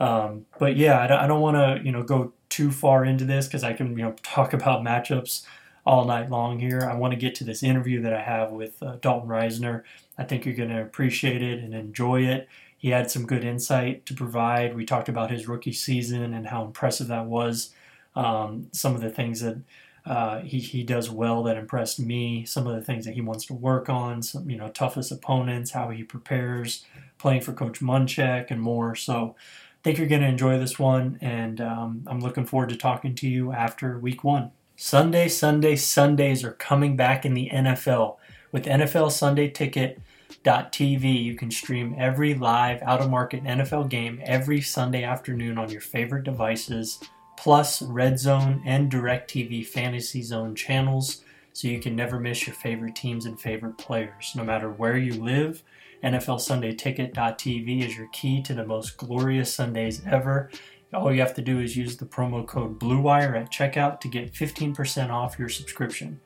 Um, 0.00 0.46
but 0.58 0.76
yeah, 0.76 1.02
I 1.02 1.26
don't, 1.26 1.40
want 1.40 1.56
to 1.56 1.84
you 1.84 1.92
know 1.92 2.02
go 2.02 2.32
too 2.48 2.70
far 2.70 3.04
into 3.04 3.24
this 3.24 3.46
because 3.46 3.62
I 3.62 3.74
can 3.74 3.90
you 3.96 4.04
know 4.04 4.14
talk 4.22 4.52
about 4.54 4.82
matchups 4.82 5.44
all 5.84 6.06
night 6.06 6.30
long 6.30 6.58
here. 6.58 6.88
I 6.90 6.94
want 6.94 7.12
to 7.12 7.18
get 7.18 7.34
to 7.36 7.44
this 7.44 7.62
interview 7.62 8.00
that 8.02 8.14
I 8.14 8.22
have 8.22 8.50
with 8.50 8.82
uh, 8.82 8.96
Dalton 9.00 9.28
Risner. 9.28 9.82
I 10.18 10.24
think 10.24 10.44
you're 10.44 10.54
going 10.54 10.70
to 10.70 10.82
appreciate 10.82 11.42
it 11.42 11.62
and 11.62 11.74
enjoy 11.74 12.22
it. 12.22 12.48
He 12.76 12.90
had 12.90 13.10
some 13.10 13.26
good 13.26 13.44
insight 13.44 14.06
to 14.06 14.14
provide. 14.14 14.74
We 14.74 14.86
talked 14.86 15.10
about 15.10 15.30
his 15.30 15.46
rookie 15.46 15.72
season 15.72 16.32
and 16.32 16.46
how 16.46 16.64
impressive 16.64 17.08
that 17.08 17.26
was. 17.26 17.74
Um, 18.16 18.68
some 18.72 18.94
of 18.94 19.02
the 19.02 19.10
things 19.10 19.40
that 19.40 19.58
uh, 20.06 20.40
he, 20.40 20.60
he 20.60 20.82
does 20.82 21.10
well 21.10 21.42
that 21.42 21.58
impressed 21.58 22.00
me. 22.00 22.44
Some 22.46 22.66
of 22.66 22.74
the 22.74 22.82
things 22.82 23.04
that 23.04 23.14
he 23.14 23.20
wants 23.20 23.44
to 23.46 23.54
work 23.54 23.90
on, 23.90 24.22
some 24.22 24.48
you 24.48 24.56
know 24.56 24.68
toughest 24.68 25.12
opponents, 25.12 25.72
how 25.72 25.90
he 25.90 26.02
prepares, 26.02 26.84
playing 27.18 27.42
for 27.42 27.52
Coach 27.52 27.80
Munchak, 27.80 28.50
and 28.50 28.60
more. 28.60 28.94
So 28.94 29.36
think 29.82 29.98
you're 29.98 30.06
going 30.06 30.22
to 30.22 30.28
enjoy 30.28 30.58
this 30.58 30.78
one, 30.78 31.18
and 31.20 31.60
um, 31.60 32.04
I'm 32.06 32.20
looking 32.20 32.46
forward 32.46 32.68
to 32.70 32.76
talking 32.76 33.14
to 33.16 33.28
you 33.28 33.52
after 33.52 33.98
Week 33.98 34.24
One. 34.24 34.52
Sunday, 34.76 35.28
Sunday, 35.28 35.76
Sundays 35.76 36.42
are 36.44 36.52
coming 36.52 36.96
back 36.96 37.24
in 37.24 37.34
the 37.34 37.50
NFL 37.52 38.16
with 38.52 38.64
NFL 38.64 39.12
Sunday 39.12 39.48
Ticket. 39.48 40.00
TV. 40.44 41.22
You 41.22 41.34
can 41.34 41.50
stream 41.50 41.94
every 41.98 42.34
live 42.34 42.80
out 42.82 43.00
of 43.00 43.10
market 43.10 43.44
NFL 43.44 43.90
game 43.90 44.20
every 44.24 44.60
Sunday 44.60 45.02
afternoon 45.02 45.58
on 45.58 45.70
your 45.70 45.82
favorite 45.82 46.24
devices 46.24 46.98
plus 47.36 47.82
Red 47.82 48.18
Zone 48.18 48.62
and 48.64 48.90
DirecTV 48.90 49.66
Fantasy 49.66 50.22
Zone 50.22 50.54
channels 50.54 51.24
so 51.52 51.68
you 51.68 51.80
can 51.80 51.96
never 51.96 52.20
miss 52.20 52.46
your 52.46 52.54
favorite 52.54 52.94
teams 52.94 53.26
and 53.26 53.40
favorite 53.40 53.76
players. 53.76 54.32
No 54.36 54.44
matter 54.44 54.70
where 54.70 54.96
you 54.96 55.14
live, 55.14 55.62
NFL 56.02 56.40
Sunday 56.40 56.72
Ticket.tv 56.72 57.84
is 57.84 57.96
your 57.96 58.08
key 58.08 58.40
to 58.42 58.54
the 58.54 58.64
most 58.64 58.96
glorious 58.96 59.52
Sundays 59.52 60.00
ever. 60.06 60.50
All 60.94 61.12
you 61.12 61.20
have 61.20 61.34
to 61.34 61.42
do 61.42 61.60
is 61.60 61.76
use 61.76 61.96
the 61.96 62.06
promo 62.06 62.46
code 62.46 62.78
BLUEWIRE 62.78 63.36
at 63.36 63.52
checkout 63.52 64.00
to 64.00 64.08
get 64.08 64.32
15% 64.32 65.10
off 65.10 65.38
your 65.38 65.50
subscription. 65.50 66.20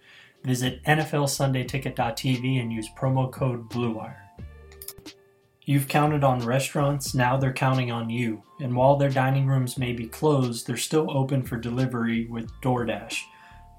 Visit 0.44 0.82
NFL 0.84 1.28
Sunday 1.28 1.64
Ticket.tv 1.64 2.60
and 2.60 2.72
use 2.72 2.88
promo 2.96 3.30
code 3.30 3.68
BLUEWIRE. 3.68 4.20
You've 5.64 5.88
counted 5.88 6.22
on 6.22 6.40
restaurants, 6.40 7.14
now 7.14 7.36
they're 7.36 7.52
counting 7.52 7.90
on 7.90 8.10
you. 8.10 8.42
And 8.60 8.76
while 8.76 8.96
their 8.96 9.10
dining 9.10 9.46
rooms 9.46 9.76
may 9.76 9.92
be 9.92 10.06
closed, 10.06 10.66
they're 10.66 10.76
still 10.76 11.10
open 11.10 11.42
for 11.42 11.56
delivery 11.56 12.26
with 12.26 12.48
DoorDash. 12.60 13.18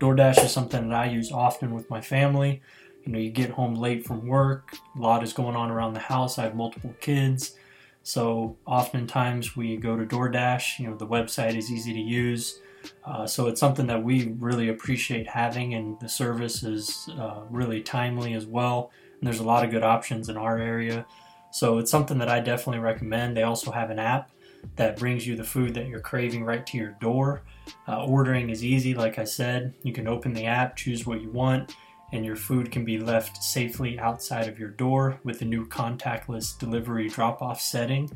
DoorDash 0.01 0.43
is 0.43 0.51
something 0.51 0.89
that 0.89 0.95
I 0.95 1.05
use 1.05 1.31
often 1.31 1.73
with 1.73 1.89
my 1.89 2.01
family. 2.01 2.61
You 3.05 3.12
know, 3.12 3.19
you 3.19 3.29
get 3.29 3.51
home 3.51 3.75
late 3.75 4.05
from 4.05 4.27
work, 4.27 4.75
a 4.95 5.00
lot 5.00 5.24
is 5.24 5.33
going 5.33 5.55
on 5.55 5.69
around 5.71 5.93
the 5.93 6.00
house. 6.00 6.39
I 6.39 6.43
have 6.43 6.55
multiple 6.55 6.95
kids. 7.00 7.55
So 8.01 8.57
oftentimes 8.65 9.55
we 9.55 9.77
go 9.77 9.95
to 9.95 10.05
DoorDash. 10.05 10.79
You 10.79 10.89
know, 10.89 10.95
the 10.95 11.07
website 11.07 11.55
is 11.55 11.71
easy 11.71 11.93
to 11.93 12.00
use. 12.00 12.59
Uh, 13.03 13.25
so 13.25 13.47
it's 13.47 13.59
something 13.59 13.88
that 13.88 14.03
we 14.03 14.35
really 14.39 14.69
appreciate 14.69 15.27
having, 15.27 15.74
and 15.74 16.00
the 16.00 16.09
service 16.09 16.63
is 16.63 17.09
uh, 17.19 17.41
really 17.50 17.81
timely 17.81 18.33
as 18.33 18.45
well. 18.45 18.91
And 19.19 19.27
there's 19.27 19.39
a 19.39 19.43
lot 19.43 19.63
of 19.63 19.71
good 19.71 19.83
options 19.83 20.29
in 20.29 20.38
our 20.38 20.59
area. 20.59 21.05
So 21.51 21.77
it's 21.77 21.89
something 21.89 22.17
that 22.19 22.29
I 22.29 22.41
definitely 22.41 22.81
recommend. 22.81 23.35
They 23.35 23.43
also 23.43 23.71
have 23.71 23.89
an 23.89 24.00
app 24.00 24.29
that 24.75 24.97
brings 24.97 25.25
you 25.25 25.35
the 25.35 25.43
food 25.43 25.74
that 25.75 25.88
you're 25.88 26.00
craving 26.00 26.43
right 26.43 26.65
to 26.67 26.77
your 26.77 26.91
door. 27.00 27.43
Uh, 27.88 28.05
ordering 28.05 28.50
is 28.50 28.63
easy, 28.63 28.93
like 28.93 29.17
I 29.19 29.24
said. 29.24 29.74
You 29.83 29.93
can 29.93 30.07
open 30.07 30.33
the 30.33 30.45
app, 30.45 30.75
choose 30.75 31.05
what 31.05 31.21
you 31.21 31.31
want, 31.31 31.75
and 32.12 32.25
your 32.25 32.35
food 32.35 32.71
can 32.71 32.85
be 32.85 32.97
left 32.97 33.43
safely 33.43 34.00
outside 34.00 34.47
of 34.47 34.59
your 34.59 34.69
door 34.69 35.19
with 35.24 35.39
the 35.39 35.45
new 35.45 35.65
contactless 35.65 36.57
delivery 36.57 37.09
drop 37.09 37.41
off 37.41 37.59
setting 37.59 38.09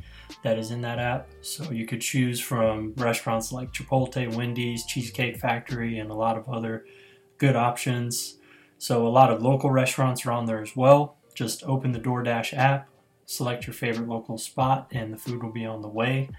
that 0.43 0.57
is 0.57 0.71
in 0.71 0.81
that 0.81 0.99
app. 0.99 1.27
So 1.41 1.71
you 1.71 1.85
could 1.85 2.01
choose 2.01 2.39
from 2.39 2.93
restaurants 2.97 3.51
like 3.51 3.73
Chipotle, 3.73 4.33
Wendy's, 4.35 4.85
Cheesecake 4.85 5.37
Factory, 5.37 5.99
and 5.99 6.11
a 6.11 6.15
lot 6.15 6.37
of 6.37 6.47
other 6.47 6.85
good 7.37 7.55
options. 7.55 8.37
So 8.77 9.05
a 9.05 9.09
lot 9.09 9.31
of 9.31 9.41
local 9.41 9.71
restaurants 9.71 10.25
are 10.25 10.31
on 10.31 10.45
there 10.45 10.61
as 10.61 10.75
well. 10.75 11.17
Just 11.33 11.63
open 11.63 11.91
the 11.91 11.99
DoorDash 11.99 12.53
app, 12.57 12.87
select 13.25 13.67
your 13.67 13.73
favorite 13.73 14.07
local 14.07 14.37
spot, 14.37 14.87
and 14.91 15.11
the 15.11 15.17
food 15.17 15.43
will 15.43 15.51
be 15.51 15.65
on 15.65 15.81
the 15.81 15.89
way. 15.89 16.29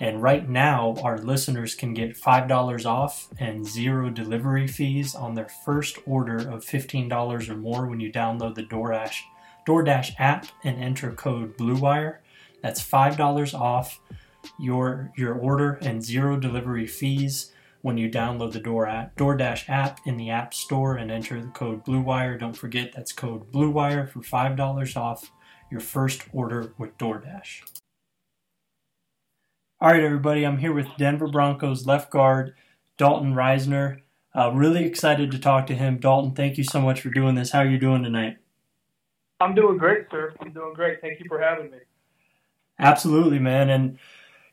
And 0.00 0.22
right 0.22 0.48
now, 0.48 0.96
our 1.04 1.18
listeners 1.18 1.74
can 1.74 1.92
get 1.92 2.18
$5 2.18 2.86
off 2.86 3.28
and 3.38 3.66
zero 3.66 4.08
delivery 4.08 4.66
fees 4.66 5.14
on 5.14 5.34
their 5.34 5.48
first 5.64 5.98
order 6.06 6.38
of 6.38 6.64
$15 6.64 7.48
or 7.50 7.56
more 7.56 7.86
when 7.86 8.00
you 8.00 8.10
download 8.10 8.54
the 8.54 8.62
DoorDash, 8.62 9.20
DoorDash 9.68 10.14
app 10.18 10.46
and 10.64 10.82
enter 10.82 11.12
code 11.12 11.58
BLUEWIRE. 11.58 12.16
That's 12.62 12.82
$5 12.82 13.54
off 13.54 14.00
your, 14.58 15.12
your 15.16 15.34
order 15.34 15.74
and 15.82 16.02
zero 16.02 16.38
delivery 16.38 16.86
fees 16.86 17.52
when 17.82 17.98
you 17.98 18.10
download 18.10 18.52
the 18.52 18.60
Door 18.60 18.88
app, 18.88 19.16
DoorDash 19.16 19.68
app 19.68 20.00
in 20.06 20.16
the 20.16 20.30
App 20.30 20.54
Store 20.54 20.96
and 20.96 21.10
enter 21.10 21.40
the 21.40 21.48
code 21.48 21.84
BLUEWIRE. 21.84 22.38
Don't 22.38 22.56
forget 22.56 22.92
that's 22.94 23.12
code 23.12 23.52
BLUEWIRE 23.52 24.08
for 24.10 24.20
$5 24.20 24.96
off 24.96 25.30
your 25.70 25.80
first 25.80 26.22
order 26.32 26.72
with 26.78 26.96
DoorDash. 26.96 27.62
All 29.82 29.90
right, 29.90 30.04
everybody, 30.04 30.44
I'm 30.44 30.58
here 30.58 30.74
with 30.74 30.88
Denver 30.98 31.26
Broncos 31.26 31.86
left 31.86 32.10
guard 32.10 32.52
Dalton 32.98 33.32
Risner. 33.32 34.02
Uh, 34.36 34.52
really 34.52 34.84
excited 34.84 35.30
to 35.30 35.38
talk 35.38 35.66
to 35.68 35.74
him. 35.74 35.98
Dalton, 35.98 36.34
thank 36.34 36.58
you 36.58 36.64
so 36.64 36.82
much 36.82 37.00
for 37.00 37.08
doing 37.08 37.34
this. 37.34 37.52
How 37.52 37.60
are 37.60 37.66
you 37.66 37.78
doing 37.78 38.02
tonight? 38.02 38.36
I'm 39.40 39.54
doing 39.54 39.78
great, 39.78 40.04
sir. 40.10 40.34
I'm 40.38 40.52
doing 40.52 40.74
great. 40.74 41.00
Thank 41.00 41.18
you 41.18 41.24
for 41.26 41.40
having 41.40 41.70
me. 41.70 41.78
Absolutely, 42.78 43.38
man. 43.38 43.70
And 43.70 43.92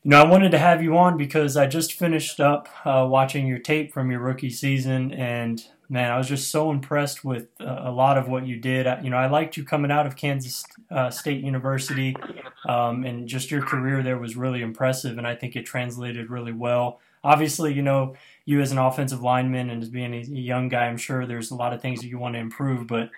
you 0.03 0.11
know, 0.11 0.23
I 0.23 0.25
wanted 0.25 0.51
to 0.51 0.59
have 0.59 0.81
you 0.81 0.97
on 0.97 1.17
because 1.17 1.57
I 1.57 1.67
just 1.67 1.91
finished 1.91 2.39
up 2.39 2.69
uh, 2.85 3.05
watching 3.09 3.47
your 3.47 3.59
tape 3.59 3.91
from 3.91 4.09
your 4.09 4.21
rookie 4.21 4.49
season, 4.49 5.11
and 5.11 5.61
man, 5.89 6.11
I 6.11 6.17
was 6.17 6.27
just 6.27 6.51
so 6.51 6.71
impressed 6.71 7.23
with 7.23 7.47
uh, 7.59 7.81
a 7.83 7.91
lot 7.91 8.17
of 8.17 8.27
what 8.27 8.45
you 8.45 8.57
did. 8.57 8.87
I, 8.87 9.01
you 9.01 9.09
know, 9.09 9.17
I 9.17 9.27
liked 9.27 9.57
you 9.57 9.63
coming 9.63 9.91
out 9.91 10.05
of 10.05 10.15
Kansas 10.15 10.65
uh, 10.91 11.09
State 11.09 11.43
University, 11.43 12.15
um, 12.67 13.05
and 13.05 13.27
just 13.27 13.51
your 13.51 13.61
career 13.61 14.03
there 14.03 14.17
was 14.17 14.35
really 14.35 14.61
impressive, 14.61 15.17
and 15.17 15.27
I 15.27 15.35
think 15.35 15.55
it 15.55 15.65
translated 15.65 16.29
really 16.29 16.53
well. 16.53 16.99
Obviously, 17.23 17.73
you 17.73 17.81
know, 17.81 18.15
you 18.45 18.61
as 18.61 18.71
an 18.71 18.77
offensive 18.77 19.21
lineman 19.21 19.69
and 19.69 19.81
as 19.81 19.89
being 19.89 20.13
a 20.13 20.21
young 20.21 20.69
guy, 20.69 20.85
I'm 20.85 20.97
sure 20.97 21.25
there's 21.25 21.51
a 21.51 21.55
lot 21.55 21.73
of 21.73 21.81
things 21.81 22.01
that 22.01 22.07
you 22.07 22.19
want 22.19 22.35
to 22.35 22.39
improve, 22.39 22.87
but 22.87 23.09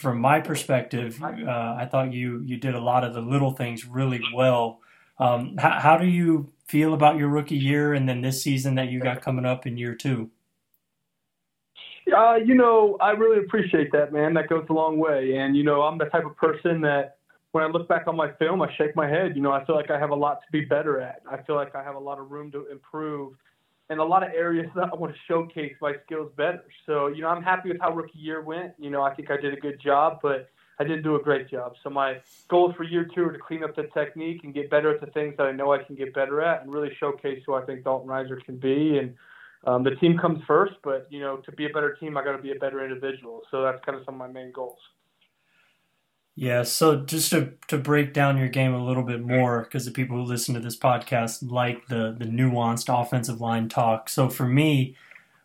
from 0.00 0.20
my 0.20 0.40
perspective, 0.40 1.22
uh, 1.22 1.76
I 1.78 1.86
thought 1.90 2.12
you 2.12 2.40
you 2.40 2.56
did 2.56 2.74
a 2.74 2.80
lot 2.80 3.04
of 3.04 3.14
the 3.14 3.20
little 3.20 3.52
things 3.52 3.86
really 3.86 4.20
well 4.34 4.80
um, 5.18 5.56
how, 5.58 5.80
how 5.80 5.96
do 5.96 6.06
you 6.06 6.52
feel 6.66 6.94
about 6.94 7.16
your 7.16 7.28
rookie 7.28 7.56
year 7.56 7.94
and 7.94 8.08
then 8.08 8.20
this 8.20 8.42
season 8.42 8.74
that 8.76 8.88
you 8.88 9.00
got 9.00 9.22
coming 9.22 9.44
up 9.44 9.66
in 9.66 9.76
year 9.76 9.94
two? 9.94 10.30
Uh, 12.12 12.36
you 12.36 12.54
know, 12.54 12.96
I 13.00 13.10
really 13.12 13.38
appreciate 13.38 13.90
that, 13.92 14.12
man. 14.12 14.34
That 14.34 14.48
goes 14.48 14.66
a 14.68 14.72
long 14.72 14.98
way. 14.98 15.36
And, 15.36 15.56
you 15.56 15.62
know, 15.62 15.82
I'm 15.82 15.98
the 15.98 16.04
type 16.06 16.26
of 16.26 16.36
person 16.36 16.80
that 16.82 17.16
when 17.52 17.64
I 17.64 17.68
look 17.68 17.88
back 17.88 18.06
on 18.06 18.16
my 18.16 18.32
film, 18.32 18.60
I 18.62 18.74
shake 18.76 18.94
my 18.94 19.08
head. 19.08 19.36
You 19.36 19.42
know, 19.42 19.52
I 19.52 19.64
feel 19.64 19.74
like 19.74 19.90
I 19.90 19.98
have 19.98 20.10
a 20.10 20.14
lot 20.14 20.40
to 20.40 20.52
be 20.52 20.62
better 20.62 21.00
at. 21.00 21.22
I 21.30 21.40
feel 21.42 21.56
like 21.56 21.74
I 21.74 21.82
have 21.82 21.94
a 21.94 22.00
lot 22.00 22.18
of 22.18 22.30
room 22.30 22.50
to 22.52 22.66
improve 22.66 23.34
and 23.90 24.00
a 24.00 24.04
lot 24.04 24.22
of 24.22 24.32
areas 24.32 24.66
that 24.76 24.90
I 24.92 24.96
want 24.96 25.14
to 25.14 25.20
showcase 25.26 25.74
my 25.80 25.94
skills 26.04 26.30
better. 26.36 26.64
So, 26.86 27.06
you 27.06 27.22
know, 27.22 27.28
I'm 27.28 27.42
happy 27.42 27.70
with 27.70 27.80
how 27.80 27.94
rookie 27.94 28.18
year 28.18 28.42
went. 28.42 28.74
You 28.78 28.90
know, 28.90 29.02
I 29.02 29.14
think 29.14 29.30
I 29.30 29.36
did 29.36 29.54
a 29.54 29.60
good 29.60 29.80
job, 29.80 30.18
but 30.22 30.50
I 30.78 30.84
didn't 30.84 31.02
do 31.02 31.14
a 31.14 31.22
great 31.22 31.48
job. 31.48 31.74
So 31.82 31.90
my 31.90 32.16
goals 32.48 32.74
for 32.76 32.82
year 32.82 33.08
two 33.14 33.24
are 33.24 33.32
to 33.32 33.38
clean 33.38 33.62
up 33.62 33.76
the 33.76 33.84
technique 33.94 34.42
and 34.44 34.52
get 34.52 34.70
better 34.70 34.92
at 34.92 35.00
the 35.00 35.06
things 35.06 35.34
that 35.38 35.46
I 35.46 35.52
know 35.52 35.72
I 35.72 35.82
can 35.82 35.94
get 35.94 36.12
better 36.12 36.40
at, 36.40 36.62
and 36.62 36.72
really 36.72 36.90
showcase 36.98 37.42
who 37.46 37.54
I 37.54 37.62
think 37.62 37.84
Dalton 37.84 38.08
Risner 38.08 38.44
can 38.44 38.56
be. 38.56 38.98
And 38.98 39.14
um, 39.66 39.82
the 39.82 39.94
team 39.96 40.18
comes 40.18 40.42
first, 40.46 40.74
but 40.82 41.06
you 41.10 41.20
know, 41.20 41.38
to 41.38 41.52
be 41.52 41.66
a 41.66 41.70
better 41.70 41.94
team, 41.94 42.16
I 42.16 42.24
got 42.24 42.32
to 42.32 42.42
be 42.42 42.52
a 42.52 42.56
better 42.56 42.84
individual. 42.84 43.42
So 43.50 43.62
that's 43.62 43.82
kind 43.84 43.98
of 43.98 44.04
some 44.04 44.14
of 44.14 44.18
my 44.18 44.28
main 44.28 44.52
goals. 44.52 44.78
Yeah, 46.36 46.64
so 46.64 46.96
just 46.96 47.30
to, 47.30 47.52
to 47.68 47.78
break 47.78 48.12
down 48.12 48.38
your 48.38 48.48
game 48.48 48.74
a 48.74 48.84
little 48.84 49.04
bit 49.04 49.22
more, 49.22 49.62
because 49.62 49.84
the 49.84 49.92
people 49.92 50.16
who 50.16 50.24
listen 50.24 50.54
to 50.54 50.60
this 50.60 50.76
podcast 50.76 51.48
like 51.48 51.86
the 51.86 52.14
the 52.18 52.24
nuanced 52.24 52.92
offensive 52.92 53.40
line 53.40 53.68
talk. 53.68 54.08
So 54.08 54.28
for 54.28 54.46
me, 54.46 54.96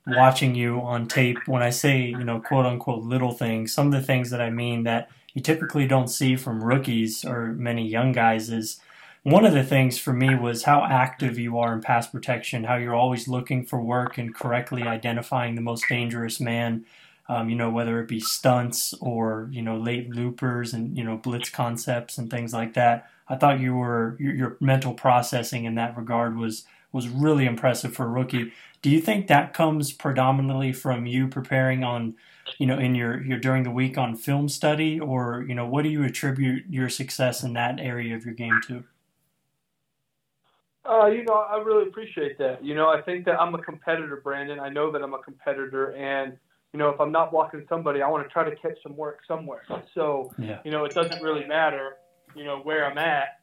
watching 0.08 0.56
you 0.56 0.80
on 0.82 1.08
tape, 1.08 1.38
when 1.46 1.62
I 1.62 1.70
say 1.70 2.02
you 2.02 2.24
know 2.24 2.40
quote 2.40 2.66
unquote 2.66 3.04
little 3.04 3.32
things, 3.32 3.72
some 3.72 3.88
of 3.88 3.94
the 3.94 4.02
things 4.02 4.32
that 4.32 4.42
I 4.42 4.50
mean 4.50 4.84
that 4.84 5.10
you 5.34 5.42
typically 5.42 5.88
don't 5.88 6.08
see 6.08 6.36
from 6.36 6.64
rookies 6.64 7.24
or 7.24 7.54
many 7.54 7.88
young 7.88 8.12
guys 8.12 8.50
is 8.50 8.82
one 9.24 9.46
of 9.46 9.54
the 9.54 9.64
things 9.64 9.98
for 9.98 10.14
me 10.14 10.36
was 10.36 10.64
how 10.64 10.84
active 10.84 11.38
you 11.38 11.58
are 11.58 11.74
in 11.74 11.82
pass 11.82 12.08
protection, 12.08 12.64
how 12.64 12.76
you're 12.76 12.96
always 12.96 13.28
looking 13.28 13.66
for 13.66 13.82
work 13.82 14.18
and 14.18 14.34
correctly 14.34 14.84
identifying 14.84 15.56
the 15.56 15.62
most 15.62 15.86
dangerous 15.90 16.40
man. 16.40 16.86
Um, 17.28 17.48
you 17.50 17.56
know, 17.56 17.70
whether 17.70 18.02
it 18.02 18.08
be 18.08 18.20
stunts 18.20 18.94
or 19.02 19.50
you 19.52 19.62
know 19.62 19.78
late 19.78 20.10
loopers 20.10 20.74
and 20.74 20.98
you 20.98 21.04
know 21.04 21.18
blitz 21.18 21.50
concepts 21.50 22.18
and 22.18 22.30
things 22.30 22.54
like 22.54 22.74
that. 22.74 23.08
I 23.28 23.36
thought 23.36 23.60
you 23.60 23.76
were 23.76 24.18
your, 24.20 24.34
your 24.34 24.58
mental 24.60 24.94
processing 24.94 25.66
in 25.66 25.76
that 25.76 25.96
regard 25.96 26.38
was 26.38 26.66
was 26.92 27.08
really 27.08 27.46
impressive 27.46 27.94
for 27.94 28.06
a 28.06 28.10
rookie. 28.10 28.52
Do 28.82 28.90
you 28.90 29.00
think 29.00 29.28
that 29.28 29.54
comes 29.54 29.92
predominantly 29.92 30.74
from 30.74 31.06
you 31.06 31.28
preparing 31.28 31.84
on 31.84 32.16
you 32.58 32.66
know, 32.66 32.78
in 32.80 32.96
your, 32.96 33.22
your 33.22 33.38
during 33.38 33.64
the 33.64 33.72
week 33.72 33.98
on 33.98 34.16
film 34.16 34.50
study, 34.50 35.00
or 35.00 35.46
you 35.48 35.54
know, 35.54 35.68
what 35.68 35.84
do 35.84 35.90
you 35.90 36.04
attribute 36.04 36.66
your 36.70 36.90
success 36.90 37.44
in 37.44 37.54
that 37.54 37.80
area 37.80 38.16
of 38.16 38.26
your 38.26 38.34
game 38.34 38.60
to? 38.68 38.84
Uh, 40.90 41.06
you 41.06 41.24
know, 41.24 41.34
I 41.34 41.58
really 41.58 41.88
appreciate 41.88 42.38
that. 42.40 42.64
You 42.64 42.74
know, 42.74 42.90
I 42.90 43.02
think 43.02 43.26
that 43.26 43.40
I'm 43.40 43.54
a 43.54 43.62
competitor, 43.62 44.22
Brandon. 44.24 44.60
I 44.60 44.70
know 44.70 44.92
that 44.92 45.04
I'm 45.04 45.14
a 45.14 45.22
competitor, 45.22 45.92
and 45.92 46.36
you 46.74 46.80
know, 46.80 46.90
if 46.90 47.00
I'm 47.00 47.12
not 47.12 47.32
blocking 47.32 47.66
somebody, 47.70 48.02
I 48.02 48.08
want 48.08 48.26
to 48.26 48.32
try 48.32 48.48
to 48.48 48.56
catch 48.56 48.78
some 48.82 48.96
work 48.96 49.20
somewhere. 49.28 49.64
So, 49.94 50.32
yeah. 50.38 50.60
you 50.64 50.72
know, 50.72 50.86
it 50.86 50.94
doesn't 50.94 51.22
really 51.22 51.46
matter, 51.46 51.98
you 52.36 52.44
know, 52.44 52.60
where 52.60 52.86
I'm 52.86 52.98
at 52.98 53.40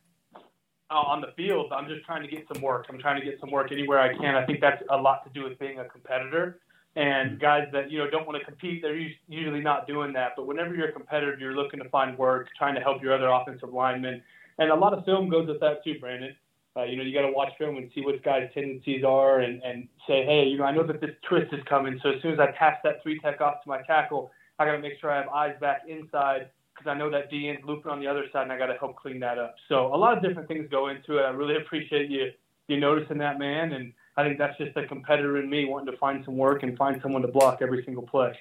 uh, 0.90 0.94
on 0.94 1.20
the 1.20 1.32
field. 1.37 1.72
I'm 1.72 1.88
just 1.88 2.04
trying 2.04 2.22
to 2.22 2.28
get 2.28 2.46
some 2.52 2.62
work. 2.62 2.87
I'm 2.88 2.98
trying 2.98 3.20
to 3.20 3.24
get 3.24 3.40
some 3.40 3.50
work 3.50 3.72
anywhere 3.72 4.00
I 4.00 4.16
can. 4.16 4.37
I 4.37 4.44
think 4.46 4.61
that's 4.61 4.82
a 4.90 4.96
lot 4.96 5.24
to 5.24 5.30
do 5.30 5.48
with 5.48 5.59
being 5.59 5.80
a 5.80 5.85
competitor. 5.85 6.61
And 6.94 7.38
guys 7.38 7.66
that 7.72 7.90
you 7.90 7.98
know 7.98 8.09
don't 8.09 8.26
want 8.26 8.38
to 8.38 8.44
compete, 8.44 8.80
they're 8.80 8.96
usually 9.28 9.61
not 9.61 9.87
doing 9.87 10.12
that. 10.14 10.32
But 10.35 10.46
whenever 10.46 10.74
you're 10.74 10.88
a 10.88 10.92
competitor, 10.92 11.37
you're 11.38 11.54
looking 11.54 11.80
to 11.80 11.88
find 11.90 12.16
work, 12.16 12.48
trying 12.56 12.74
to 12.74 12.80
help 12.80 13.02
your 13.02 13.12
other 13.12 13.28
offensive 13.28 13.72
linemen, 13.72 14.22
and 14.59 14.70
a 14.70 14.74
lot 14.74 14.94
of 14.94 15.04
film 15.04 15.28
goes 15.28 15.46
with 15.46 15.61
that 15.61 15.85
too, 15.85 15.98
Brandon. 16.00 16.35
Uh, 16.76 16.84
you 16.84 16.96
know, 16.96 17.02
you 17.02 17.14
got 17.14 17.26
to 17.26 17.32
watch 17.32 17.52
film 17.58 17.76
and 17.76 17.90
see 17.94 18.02
what 18.02 18.22
guys' 18.22 18.50
tendencies 18.52 19.04
are, 19.04 19.40
and 19.40 19.62
and 19.62 19.88
say, 20.06 20.24
hey, 20.24 20.44
you 20.44 20.58
know, 20.58 20.64
I 20.64 20.72
know 20.72 20.86
that 20.86 21.00
this 21.00 21.14
twist 21.28 21.52
is 21.52 21.60
coming, 21.68 21.98
so 22.02 22.10
as 22.10 22.22
soon 22.22 22.32
as 22.32 22.38
I 22.40 22.48
pass 22.52 22.76
that 22.84 23.02
three 23.02 23.18
tech 23.20 23.40
off 23.40 23.62
to 23.62 23.68
my 23.68 23.82
tackle, 23.82 24.30
I 24.58 24.66
got 24.66 24.72
to 24.72 24.78
make 24.78 24.94
sure 25.00 25.10
I 25.10 25.16
have 25.16 25.28
eyes 25.28 25.54
back 25.60 25.82
inside 25.88 26.50
because 26.74 26.90
I 26.90 26.98
know 26.98 27.10
that 27.10 27.30
D 27.30 27.48
end's 27.48 27.62
looping 27.64 27.90
on 27.90 28.00
the 28.00 28.06
other 28.06 28.24
side, 28.32 28.42
and 28.42 28.52
I 28.52 28.58
got 28.58 28.66
to 28.66 28.78
help 28.78 28.96
clean 28.96 29.20
that 29.20 29.38
up. 29.38 29.54
So 29.68 29.94
a 29.94 29.96
lot 29.96 30.16
of 30.16 30.22
different 30.22 30.48
things 30.48 30.66
go 30.70 30.88
into 30.88 31.18
it. 31.18 31.22
I 31.22 31.30
really 31.30 31.56
appreciate 31.62 32.10
you 32.10 32.30
you 32.68 32.80
noticing 32.80 33.18
that, 33.18 33.38
man, 33.38 33.72
and 33.72 33.92
I 34.16 34.24
think 34.24 34.38
that's 34.38 34.58
just 34.58 34.76
a 34.76 34.86
competitor 34.86 35.38
in 35.38 35.48
me 35.48 35.66
wanting 35.66 35.92
to 35.92 35.98
find 35.98 36.24
some 36.24 36.36
work 36.36 36.62
and 36.62 36.76
find 36.76 37.00
someone 37.00 37.22
to 37.22 37.28
block 37.28 37.58
every 37.60 37.84
single 37.84 38.02
play. 38.02 38.36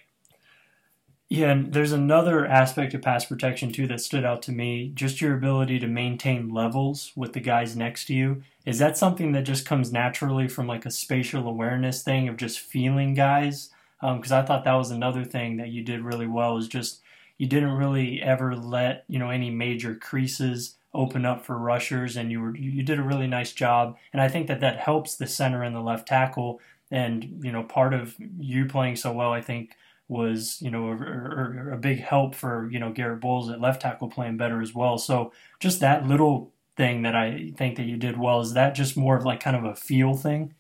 Yeah, 1.36 1.52
and 1.52 1.74
there's 1.74 1.92
another 1.92 2.46
aspect 2.46 2.94
of 2.94 3.02
pass 3.02 3.26
protection 3.26 3.70
too 3.74 3.88
that 3.88 4.00
stood 4.00 4.24
out 4.24 4.42
to 4.44 4.54
me. 4.54 4.94
Just 4.96 5.20
your 5.20 5.36
ability 5.36 5.80
to 5.80 5.88
maintain 5.88 6.48
levels 6.48 7.12
with 7.14 7.34
the 7.34 7.42
guys 7.42 7.76
next 7.76 8.06
to 8.06 8.14
you. 8.14 8.42
Is 8.66 8.80
that 8.80 8.98
something 8.98 9.34
that 9.34 9.44
just 9.44 9.66
comes 9.66 9.92
naturally 9.92 10.48
from 10.48 10.66
like 10.66 10.86
a 10.86 10.92
spatial 10.92 11.46
awareness 11.46 12.04
thing 12.04 12.30
of 12.30 12.38
just 12.38 12.62
feeling 12.62 13.16
guys? 13.16 13.72
Because 14.00 14.32
um, 14.32 14.40
I 14.40 14.46
thought 14.46 14.64
that 14.64 14.76
was 14.76 14.92
another 14.92 15.26
thing 15.26 15.58
that 15.58 15.68
you 15.68 15.84
did 15.84 16.06
really 16.06 16.26
well. 16.26 16.56
Is 16.56 16.70
just 16.70 17.02
you 17.38 17.48
didn't 17.48 17.74
really 17.74 18.22
ever 18.22 18.56
let 18.56 19.04
you 19.10 19.20
know 19.20 19.30
any 19.30 19.50
major 19.50 19.94
creases 19.94 20.78
open 20.94 21.26
up 21.26 21.44
for 21.44 21.58
rushers, 21.58 22.16
and 22.16 22.32
you 22.32 22.40
were 22.40 22.56
you 22.56 22.82
did 22.82 22.98
a 22.98 23.04
really 23.04 23.28
nice 23.28 23.52
job. 23.52 23.98
And 24.14 24.22
I 24.22 24.30
think 24.30 24.48
that 24.48 24.62
that 24.62 24.80
helps 24.80 25.18
the 25.18 25.28
center 25.28 25.64
and 25.64 25.76
the 25.76 25.82
left 25.82 26.08
tackle. 26.08 26.62
And 26.92 27.42
you 27.44 27.52
know, 27.52 27.64
part 27.64 27.94
of 27.94 28.16
you 28.40 28.68
playing 28.68 28.96
so 28.96 29.12
well, 29.12 29.34
I 29.34 29.42
think, 29.42 29.76
was 30.08 30.62
you 30.62 30.70
know 30.70 30.92
a, 30.92 31.74
a, 31.74 31.78
big 31.78 32.00
help 32.00 32.36
for 32.36 32.70
you 32.72 32.80
know 32.80 32.92
Garrett 32.92 33.22
Bolles 33.22 33.50
at 33.50 33.60
left 33.60 33.82
tackle 33.82 34.08
playing 34.08 34.38
better 34.38 34.62
as 34.62 34.74
well. 34.76 34.98
So 34.98 35.32
just 35.60 35.80
that 35.80 36.08
little 36.08 36.52
thing 36.78 37.02
that 37.04 37.16
I 37.16 37.52
think 37.58 37.78
that 37.78 37.86
you 37.86 37.98
did 37.98 38.18
well 38.18 38.42
is 38.42 38.54
that 38.54 38.76
just 38.76 38.98
more 38.98 39.18
of 39.18 39.26
like 39.26 39.40
kind 39.40 39.56
of 39.56 39.64
a 39.64 39.76
feel 39.76 40.14
thing. 40.16 40.54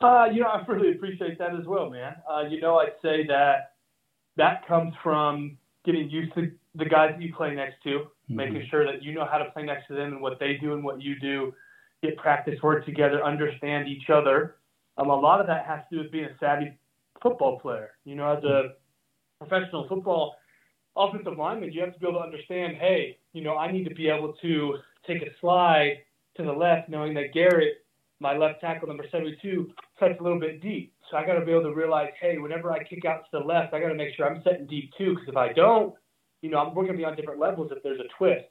Uh, 0.00 0.26
you 0.32 0.40
know, 0.40 0.48
I 0.48 0.64
really 0.66 0.90
appreciate 0.90 1.38
that 1.38 1.54
as 1.54 1.64
well, 1.64 1.88
man. 1.88 2.16
Uh, 2.28 2.42
you 2.42 2.60
know, 2.60 2.78
I'd 2.78 2.94
say 3.00 3.24
that 3.28 3.74
that 4.36 4.66
comes 4.66 4.92
from 5.02 5.56
getting 5.84 6.10
used 6.10 6.34
to 6.34 6.50
the 6.74 6.84
guys 6.84 7.12
that 7.12 7.22
you 7.22 7.32
play 7.32 7.54
next 7.54 7.82
to, 7.84 7.90
mm-hmm. 7.90 8.36
making 8.36 8.66
sure 8.68 8.84
that 8.84 9.02
you 9.02 9.14
know 9.14 9.26
how 9.30 9.38
to 9.38 9.50
play 9.52 9.62
next 9.62 9.86
to 9.88 9.94
them 9.94 10.12
and 10.12 10.20
what 10.20 10.40
they 10.40 10.54
do 10.54 10.74
and 10.74 10.82
what 10.82 11.00
you 11.00 11.18
do, 11.20 11.54
get 12.02 12.16
practice 12.16 12.60
work 12.62 12.84
together, 12.84 13.24
understand 13.24 13.88
each 13.88 14.10
other. 14.10 14.56
Um, 14.98 15.08
a 15.08 15.16
lot 15.16 15.40
of 15.40 15.46
that 15.46 15.66
has 15.66 15.80
to 15.88 15.96
do 15.96 16.02
with 16.02 16.12
being 16.12 16.24
a 16.24 16.36
savvy 16.40 16.76
football 17.22 17.58
player. 17.60 17.90
You 18.04 18.16
know, 18.16 18.36
as 18.36 18.44
a 18.44 18.74
professional 19.38 19.86
football 19.88 20.36
offensive 20.96 21.38
lineman, 21.38 21.72
you 21.72 21.80
have 21.80 21.94
to 21.94 21.98
be 21.98 22.06
able 22.06 22.18
to 22.18 22.24
understand, 22.24 22.76
hey, 22.76 23.18
you 23.32 23.42
know, 23.42 23.56
I 23.56 23.70
need 23.70 23.88
to 23.88 23.94
be 23.94 24.08
able 24.08 24.34
to 24.42 24.76
take 25.06 25.22
a 25.22 25.30
slide 25.40 25.98
to 26.36 26.42
the 26.42 26.52
left, 26.52 26.88
knowing 26.88 27.14
that 27.14 27.32
Garrett, 27.32 27.84
my 28.20 28.36
left 28.36 28.60
tackle, 28.60 28.88
number 28.88 29.04
72, 29.10 29.70
cuts 29.98 30.14
a 30.18 30.22
little 30.22 30.38
bit 30.40 30.62
deep. 30.62 30.94
So 31.10 31.16
I 31.16 31.26
got 31.26 31.34
to 31.34 31.44
be 31.44 31.52
able 31.52 31.64
to 31.64 31.74
realize, 31.74 32.10
hey, 32.20 32.38
whenever 32.38 32.72
I 32.72 32.84
kick 32.84 33.04
out 33.04 33.24
to 33.24 33.38
the 33.38 33.44
left, 33.44 33.74
I 33.74 33.80
got 33.80 33.88
to 33.88 33.94
make 33.94 34.14
sure 34.14 34.26
I'm 34.26 34.42
setting 34.42 34.66
deep 34.66 34.90
too, 34.96 35.14
because 35.14 35.28
if 35.28 35.36
I 35.36 35.52
don't, 35.52 35.94
you 36.40 36.50
know, 36.50 36.58
I'm, 36.58 36.74
we're 36.74 36.84
going 36.84 36.94
to 36.94 36.98
be 36.98 37.04
on 37.04 37.16
different 37.16 37.40
levels 37.40 37.70
if 37.74 37.82
there's 37.82 38.00
a 38.00 38.08
twist. 38.16 38.44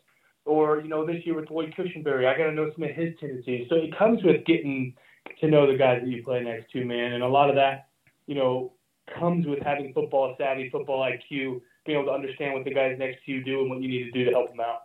Or, 0.46 0.82
you 0.82 0.88
know, 0.88 1.06
this 1.06 1.24
year 1.26 1.36
with 1.36 1.52
Lloyd 1.52 1.74
Cushenberry, 1.78 2.26
I 2.26 2.38
got 2.38 2.46
to 2.46 2.52
know 2.52 2.72
some 2.74 2.84
of 2.84 2.92
his 2.92 3.14
tendencies. 3.20 3.68
So 3.70 3.76
it 3.76 3.96
comes 3.98 4.24
with 4.24 4.44
getting 4.46 4.96
to 5.40 5.48
know 5.48 5.72
the 5.72 5.78
guys 5.78 6.02
that 6.02 6.10
you 6.10 6.24
play 6.24 6.44
next 6.44 6.72
to, 6.72 6.84
man. 6.84 7.14
And 7.14 7.24
a 7.24 7.28
lot 7.28 7.50
of 7.50 7.56
that, 7.56 7.90
you 8.28 8.36
know, 8.36 8.74
comes 9.20 9.46
with 9.46 9.60
having 9.62 9.94
football 9.94 10.36
savvy, 10.38 10.70
football 10.70 11.02
IQ, 11.02 11.62
being 11.86 12.00
able 12.00 12.06
to 12.06 12.12
understand 12.12 12.54
what 12.54 12.64
the 12.64 12.74
guys 12.74 12.96
next 12.98 13.26
to 13.26 13.32
you 13.32 13.44
do 13.44 13.62
and 13.62 13.70
what 13.70 13.82
you 13.82 13.88
need 13.88 14.06
to 14.06 14.12
do 14.12 14.26
to 14.26 14.32
help 14.32 14.50
them 14.50 14.60
out. 14.60 14.84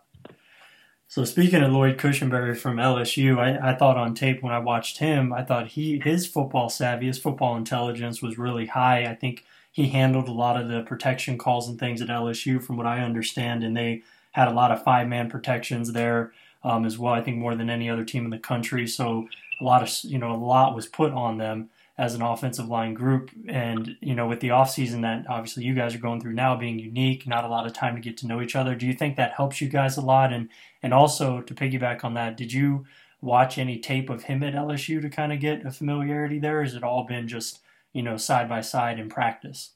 So 1.09 1.23
speaking 1.23 1.63
of 1.63 1.71
Lloyd 1.71 1.97
Cushenberry 1.97 2.57
from 2.57 2.75
LSU, 2.75 3.37
I, 3.37 3.71
I, 3.71 3.75
thought 3.75 3.95
on 3.95 4.13
tape 4.13 4.43
when 4.43 4.51
I 4.51 4.59
watched 4.59 4.97
him, 4.97 5.31
I 5.31 5.41
thought 5.41 5.69
he 5.69 6.01
his 6.03 6.27
football 6.27 6.67
savvy, 6.67 7.07
his 7.07 7.17
football 7.17 7.55
intelligence 7.55 8.21
was 8.21 8.37
really 8.37 8.65
high. 8.65 9.05
I 9.05 9.15
think 9.15 9.45
he 9.71 9.87
handled 9.87 10.27
a 10.27 10.33
lot 10.33 10.59
of 10.59 10.67
the 10.67 10.81
protection 10.81 11.37
calls 11.37 11.69
and 11.69 11.79
things 11.79 12.01
at 12.01 12.09
LSU, 12.09 12.61
from 12.61 12.75
what 12.75 12.85
I 12.85 12.99
understand, 12.99 13.63
and 13.63 13.77
they 13.77 14.03
had 14.31 14.49
a 14.49 14.53
lot 14.53 14.71
of 14.71 14.83
five 14.83 15.07
man 15.07 15.29
protections 15.29 15.93
there 15.93 16.33
um, 16.63 16.83
as 16.83 16.97
well. 16.97 17.13
I 17.13 17.21
think 17.21 17.37
more 17.37 17.55
than 17.55 17.69
any 17.69 17.89
other 17.89 18.03
team 18.03 18.25
in 18.25 18.29
the 18.29 18.37
country. 18.37 18.85
So 18.85 19.29
a 19.61 19.63
lot 19.63 19.83
of 19.83 19.89
you 20.03 20.17
know 20.17 20.33
a 20.33 20.35
lot 20.35 20.75
was 20.75 20.87
put 20.87 21.13
on 21.13 21.37
them 21.37 21.69
as 21.97 22.13
an 22.13 22.21
offensive 22.21 22.67
line 22.67 22.93
group. 22.93 23.31
And, 23.47 23.97
you 24.01 24.13
know, 24.13 24.27
with 24.27 24.39
the 24.39 24.49
offseason 24.49 25.01
that 25.01 25.25
obviously 25.27 25.63
you 25.63 25.73
guys 25.73 25.95
are 25.95 25.99
going 25.99 26.21
through 26.21 26.33
now 26.33 26.55
being 26.55 26.77
unique, 26.77 27.27
not 27.27 27.43
a 27.43 27.47
lot 27.47 27.65
of 27.65 27.73
time 27.73 27.95
to 27.95 28.01
get 28.01 28.17
to 28.17 28.27
know 28.27 28.41
each 28.41 28.55
other, 28.55 28.75
do 28.75 28.85
you 28.85 28.93
think 28.93 29.15
that 29.15 29.33
helps 29.33 29.61
you 29.61 29.67
guys 29.67 29.97
a 29.97 30.01
lot? 30.01 30.31
And 30.31 30.49
and 30.83 30.93
also 30.93 31.41
to 31.41 31.55
piggyback 31.55 32.03
on 32.03 32.13
that, 32.13 32.37
did 32.37 32.53
you 32.53 32.85
watch 33.19 33.57
any 33.57 33.79
tape 33.79 34.11
of 34.11 34.23
him 34.23 34.43
at 34.43 34.53
LSU 34.53 35.01
to 35.01 35.09
kind 35.09 35.33
of 35.33 35.39
get 35.39 35.65
a 35.65 35.71
familiarity 35.71 36.37
there? 36.37 36.63
Has 36.63 36.75
it 36.75 36.83
all 36.83 37.03
been 37.03 37.27
just, 37.27 37.61
you 37.93 38.03
know, 38.03 38.15
side 38.15 38.47
by 38.47 38.61
side 38.61 38.99
in 38.99 39.09
practice? 39.09 39.71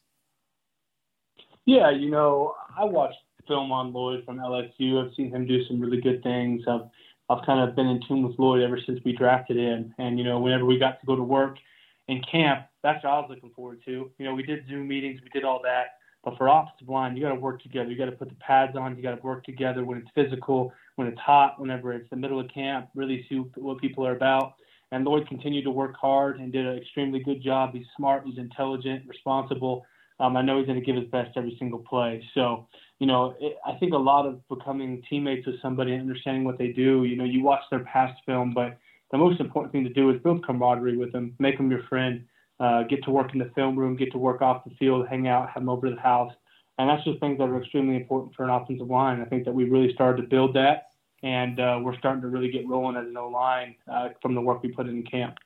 Yeah, 1.64 1.90
you 1.90 2.08
know, 2.08 2.54
I 2.76 2.84
watched 2.84 3.18
film 3.48 3.72
on 3.72 3.92
Lloyd 3.92 4.24
from 4.24 4.38
LSU. 4.38 5.04
I've 5.04 5.12
seen 5.14 5.30
him 5.30 5.46
do 5.46 5.64
some 5.64 5.80
really 5.80 6.00
good 6.00 6.22
things. 6.22 6.62
I've 6.68 6.88
I've 7.28 7.44
kind 7.44 7.68
of 7.68 7.74
been 7.74 7.88
in 7.88 8.00
tune 8.06 8.22
with 8.22 8.38
Lloyd 8.38 8.62
ever 8.62 8.78
since 8.86 9.00
we 9.04 9.16
drafted 9.16 9.56
him. 9.56 9.92
And, 9.98 10.18
you 10.18 10.24
know, 10.24 10.38
whenever 10.38 10.64
we 10.64 10.78
got 10.78 11.00
to 11.00 11.06
go 11.06 11.16
to 11.16 11.22
work– 11.24 11.58
in 12.08 12.22
camp, 12.30 12.66
that's 12.82 13.02
what 13.04 13.12
I 13.12 13.18
was 13.20 13.30
looking 13.30 13.50
forward 13.50 13.80
to. 13.84 14.10
You 14.18 14.24
know, 14.24 14.34
we 14.34 14.42
did 14.42 14.66
Zoom 14.68 14.88
meetings, 14.88 15.20
we 15.22 15.28
did 15.28 15.44
all 15.44 15.60
that. 15.64 15.98
But 16.24 16.36
for 16.36 16.46
offensive 16.46 16.88
line, 16.88 17.16
you 17.16 17.22
got 17.22 17.30
to 17.30 17.40
work 17.40 17.62
together. 17.62 17.90
You 17.90 17.98
got 17.98 18.06
to 18.06 18.12
put 18.12 18.28
the 18.28 18.36
pads 18.36 18.76
on. 18.76 18.96
You 18.96 19.02
got 19.02 19.16
to 19.16 19.22
work 19.22 19.44
together 19.44 19.84
when 19.84 19.98
it's 19.98 20.10
physical, 20.14 20.72
when 20.94 21.08
it's 21.08 21.18
hot, 21.18 21.60
whenever 21.60 21.92
it's 21.92 22.08
the 22.10 22.16
middle 22.16 22.38
of 22.38 22.48
camp. 22.48 22.88
Really 22.94 23.26
see 23.28 23.36
what 23.56 23.78
people 23.78 24.06
are 24.06 24.14
about. 24.14 24.54
And 24.92 25.04
Lloyd 25.04 25.26
continued 25.26 25.64
to 25.64 25.70
work 25.70 25.96
hard 25.96 26.38
and 26.38 26.52
did 26.52 26.66
an 26.66 26.76
extremely 26.76 27.20
good 27.20 27.42
job. 27.42 27.72
He's 27.72 27.86
smart, 27.96 28.24
he's 28.24 28.38
intelligent, 28.38 29.08
responsible. 29.08 29.84
Um, 30.20 30.36
I 30.36 30.42
know 30.42 30.58
he's 30.58 30.66
going 30.66 30.78
to 30.78 30.84
give 30.84 30.96
his 30.96 31.08
best 31.08 31.30
every 31.34 31.56
single 31.58 31.80
play. 31.80 32.22
So, 32.34 32.68
you 33.00 33.06
know, 33.06 33.34
it, 33.40 33.56
I 33.66 33.72
think 33.80 33.94
a 33.94 33.98
lot 33.98 34.26
of 34.26 34.46
becoming 34.48 35.02
teammates 35.08 35.46
with 35.46 35.60
somebody 35.60 35.92
and 35.92 36.02
understanding 36.02 36.44
what 36.44 36.58
they 36.58 36.68
do. 36.68 37.04
You 37.04 37.16
know, 37.16 37.24
you 37.24 37.42
watch 37.42 37.62
their 37.70 37.80
past 37.80 38.20
film, 38.26 38.52
but 38.54 38.78
the 39.12 39.18
most 39.18 39.40
important 39.40 39.72
thing 39.72 39.84
to 39.84 39.92
do 39.92 40.10
is 40.10 40.20
build 40.22 40.44
camaraderie 40.44 40.96
with 40.96 41.12
them, 41.12 41.34
make 41.38 41.58
them 41.58 41.70
your 41.70 41.82
friend, 41.84 42.24
uh, 42.58 42.82
get 42.84 43.04
to 43.04 43.10
work 43.10 43.32
in 43.34 43.38
the 43.38 43.50
film 43.54 43.78
room, 43.78 43.94
get 43.96 44.10
to 44.12 44.18
work 44.18 44.40
off 44.42 44.64
the 44.64 44.74
field, 44.76 45.06
hang 45.08 45.28
out, 45.28 45.48
have 45.48 45.62
them 45.62 45.68
over 45.68 45.88
to 45.88 45.94
the 45.94 46.00
house. 46.00 46.32
And 46.78 46.88
that's 46.88 47.04
just 47.04 47.20
things 47.20 47.38
that 47.38 47.48
are 47.48 47.60
extremely 47.60 47.96
important 47.96 48.34
for 48.34 48.44
an 48.44 48.50
offensive 48.50 48.88
line. 48.88 49.20
I 49.20 49.26
think 49.26 49.44
that 49.44 49.52
we 49.52 49.68
really 49.68 49.92
started 49.92 50.22
to 50.22 50.28
build 50.28 50.54
that, 50.56 50.88
and 51.22 51.60
uh, 51.60 51.78
we're 51.82 51.96
starting 51.98 52.22
to 52.22 52.28
really 52.28 52.50
get 52.50 52.66
rolling 52.66 52.96
as 52.96 53.06
an 53.06 53.16
O 53.16 53.28
line 53.28 53.76
uh, 53.92 54.08
from 54.22 54.34
the 54.34 54.40
work 54.40 54.62
we 54.62 54.70
put 54.70 54.88
in 54.88 55.02
camp. 55.02 55.36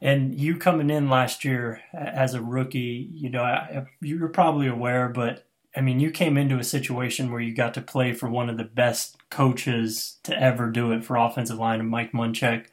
And 0.00 0.38
you 0.38 0.56
coming 0.56 0.90
in 0.90 1.10
last 1.10 1.44
year 1.44 1.82
as 1.92 2.34
a 2.34 2.40
rookie, 2.40 3.10
you 3.12 3.30
know, 3.30 3.84
you're 4.00 4.28
probably 4.28 4.68
aware, 4.68 5.08
but 5.08 5.47
I 5.76 5.80
mean, 5.80 6.00
you 6.00 6.10
came 6.10 6.36
into 6.36 6.58
a 6.58 6.64
situation 6.64 7.30
where 7.30 7.40
you 7.40 7.54
got 7.54 7.74
to 7.74 7.80
play 7.80 8.12
for 8.12 8.28
one 8.28 8.48
of 8.48 8.56
the 8.56 8.64
best 8.64 9.16
coaches 9.30 10.16
to 10.24 10.36
ever 10.40 10.70
do 10.70 10.92
it 10.92 11.04
for 11.04 11.16
offensive 11.16 11.58
line, 11.58 11.86
Mike 11.86 12.12
Munchak, 12.12 12.66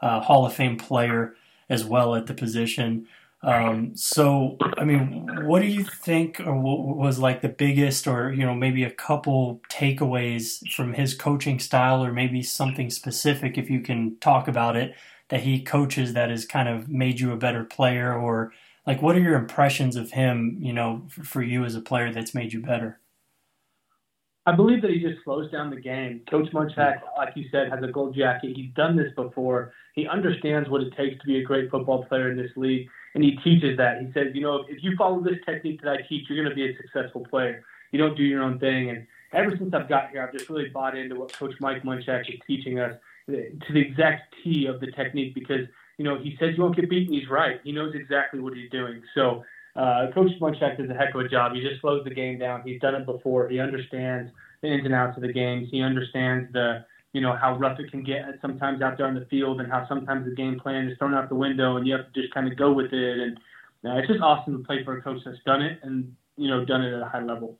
uh, 0.00 0.20
Hall 0.20 0.46
of 0.46 0.54
Fame 0.54 0.76
player 0.76 1.34
as 1.68 1.84
well 1.84 2.14
at 2.14 2.26
the 2.26 2.34
position. 2.34 3.06
Um, 3.42 3.94
so, 3.94 4.56
I 4.78 4.84
mean, 4.84 5.46
what 5.46 5.60
do 5.60 5.68
you 5.68 5.84
think, 5.84 6.40
or 6.40 6.54
what 6.54 6.96
was 6.96 7.18
like 7.18 7.42
the 7.42 7.48
biggest, 7.48 8.06
or 8.06 8.32
you 8.32 8.46
know, 8.46 8.54
maybe 8.54 8.82
a 8.84 8.90
couple 8.90 9.60
takeaways 9.68 10.66
from 10.70 10.94
his 10.94 11.14
coaching 11.14 11.58
style, 11.58 12.02
or 12.02 12.12
maybe 12.12 12.42
something 12.42 12.90
specific, 12.90 13.58
if 13.58 13.68
you 13.68 13.80
can 13.80 14.16
talk 14.20 14.48
about 14.48 14.76
it, 14.76 14.94
that 15.28 15.40
he 15.42 15.60
coaches 15.60 16.12
that 16.14 16.30
has 16.30 16.44
kind 16.46 16.68
of 16.68 16.88
made 16.88 17.20
you 17.20 17.32
a 17.32 17.36
better 17.36 17.64
player, 17.64 18.14
or 18.16 18.52
like 18.86 19.02
what 19.02 19.16
are 19.16 19.20
your 19.20 19.36
impressions 19.36 19.96
of 19.96 20.12
him 20.12 20.56
you 20.60 20.72
know 20.72 21.02
for 21.08 21.42
you 21.42 21.64
as 21.64 21.74
a 21.74 21.80
player 21.80 22.12
that's 22.12 22.34
made 22.34 22.52
you 22.52 22.60
better 22.60 23.00
I 24.48 24.54
believe 24.54 24.80
that 24.82 24.92
he 24.92 25.00
just 25.00 25.24
slows 25.24 25.50
down 25.50 25.70
the 25.70 25.80
game. 25.80 26.20
Coach 26.30 26.48
Munchak, 26.52 27.00
like 27.18 27.32
you 27.34 27.46
said, 27.50 27.68
has 27.68 27.82
a 27.82 27.90
gold 27.90 28.14
jacket. 28.14 28.52
He's 28.54 28.72
done 28.74 28.96
this 28.96 29.12
before. 29.16 29.72
He 29.94 30.06
understands 30.06 30.68
what 30.68 30.82
it 30.82 30.96
takes 30.96 31.20
to 31.20 31.26
be 31.26 31.40
a 31.40 31.42
great 31.42 31.68
football 31.68 32.04
player 32.04 32.30
in 32.30 32.36
this 32.36 32.52
league, 32.54 32.88
and 33.16 33.24
he 33.24 33.36
teaches 33.42 33.76
that. 33.78 34.00
He 34.00 34.12
says, 34.12 34.28
you 34.34 34.42
know, 34.42 34.64
if 34.68 34.84
you 34.84 34.94
follow 34.96 35.20
this 35.20 35.38
technique 35.44 35.82
that 35.82 35.90
I 35.90 35.96
teach, 36.08 36.26
you're 36.28 36.40
going 36.40 36.48
to 36.48 36.54
be 36.54 36.72
a 36.72 36.76
successful 36.76 37.26
player. 37.28 37.64
You 37.90 37.98
don't 37.98 38.16
do 38.16 38.22
your 38.22 38.44
own 38.44 38.60
thing. 38.60 38.90
And 38.90 39.06
ever 39.32 39.56
since 39.58 39.74
I've 39.74 39.88
got 39.88 40.10
here, 40.10 40.22
I've 40.22 40.32
just 40.32 40.48
really 40.48 40.68
bought 40.68 40.96
into 40.96 41.16
what 41.16 41.32
Coach 41.32 41.54
Mike 41.58 41.82
Munchak 41.82 42.32
is 42.32 42.38
teaching 42.46 42.78
us 42.78 42.94
eh, 43.28 43.50
to 43.66 43.72
the 43.72 43.80
exact 43.80 44.32
T 44.44 44.66
of 44.66 44.78
the 44.78 44.92
technique 44.92 45.34
because 45.34 45.66
you 45.98 46.04
know, 46.04 46.18
he 46.18 46.36
says 46.38 46.50
you 46.56 46.62
won't 46.62 46.76
get 46.76 46.88
beaten. 46.90 47.12
He's 47.12 47.28
right. 47.28 47.60
He 47.64 47.72
knows 47.72 47.94
exactly 47.94 48.40
what 48.40 48.54
he's 48.54 48.70
doing. 48.70 49.02
So 49.14 49.44
uh, 49.76 50.06
Coach 50.14 50.30
Munchak 50.40 50.78
does 50.78 50.90
a 50.90 50.94
heck 50.94 51.14
of 51.14 51.20
a 51.20 51.28
job. 51.28 51.52
He 51.54 51.60
just 51.60 51.80
slows 51.80 52.04
the 52.04 52.14
game 52.14 52.38
down. 52.38 52.62
He's 52.64 52.80
done 52.80 52.94
it 52.94 53.06
before. 53.06 53.48
He 53.48 53.60
understands 53.60 54.30
the 54.62 54.68
ins 54.68 54.84
and 54.84 54.94
outs 54.94 55.16
of 55.16 55.22
the 55.22 55.32
games. 55.32 55.68
He 55.70 55.82
understands 55.82 56.52
the 56.52 56.84
you 57.12 57.22
know 57.22 57.34
how 57.34 57.56
rough 57.56 57.80
it 57.80 57.90
can 57.90 58.02
get 58.02 58.24
sometimes 58.42 58.82
out 58.82 58.98
there 58.98 59.06
on 59.06 59.14
the 59.14 59.26
field, 59.30 59.60
and 59.60 59.70
how 59.70 59.86
sometimes 59.88 60.26
the 60.26 60.34
game 60.34 60.60
plan 60.60 60.88
is 60.88 60.98
thrown 60.98 61.14
out 61.14 61.28
the 61.28 61.34
window, 61.34 61.76
and 61.76 61.86
you 61.86 61.94
have 61.94 62.12
to 62.12 62.20
just 62.20 62.32
kind 62.34 62.50
of 62.50 62.58
go 62.58 62.72
with 62.72 62.92
it. 62.92 63.18
And 63.18 63.38
uh, 63.84 63.98
it's 63.98 64.08
just 64.08 64.20
awesome 64.20 64.58
to 64.58 64.64
play 64.64 64.84
for 64.84 64.98
a 64.98 65.02
coach 65.02 65.20
that's 65.24 65.38
done 65.46 65.62
it 65.62 65.78
and 65.82 66.14
you 66.36 66.48
know 66.48 66.64
done 66.64 66.82
it 66.82 66.94
at 66.94 67.00
a 67.00 67.08
high 67.08 67.22
level. 67.22 67.58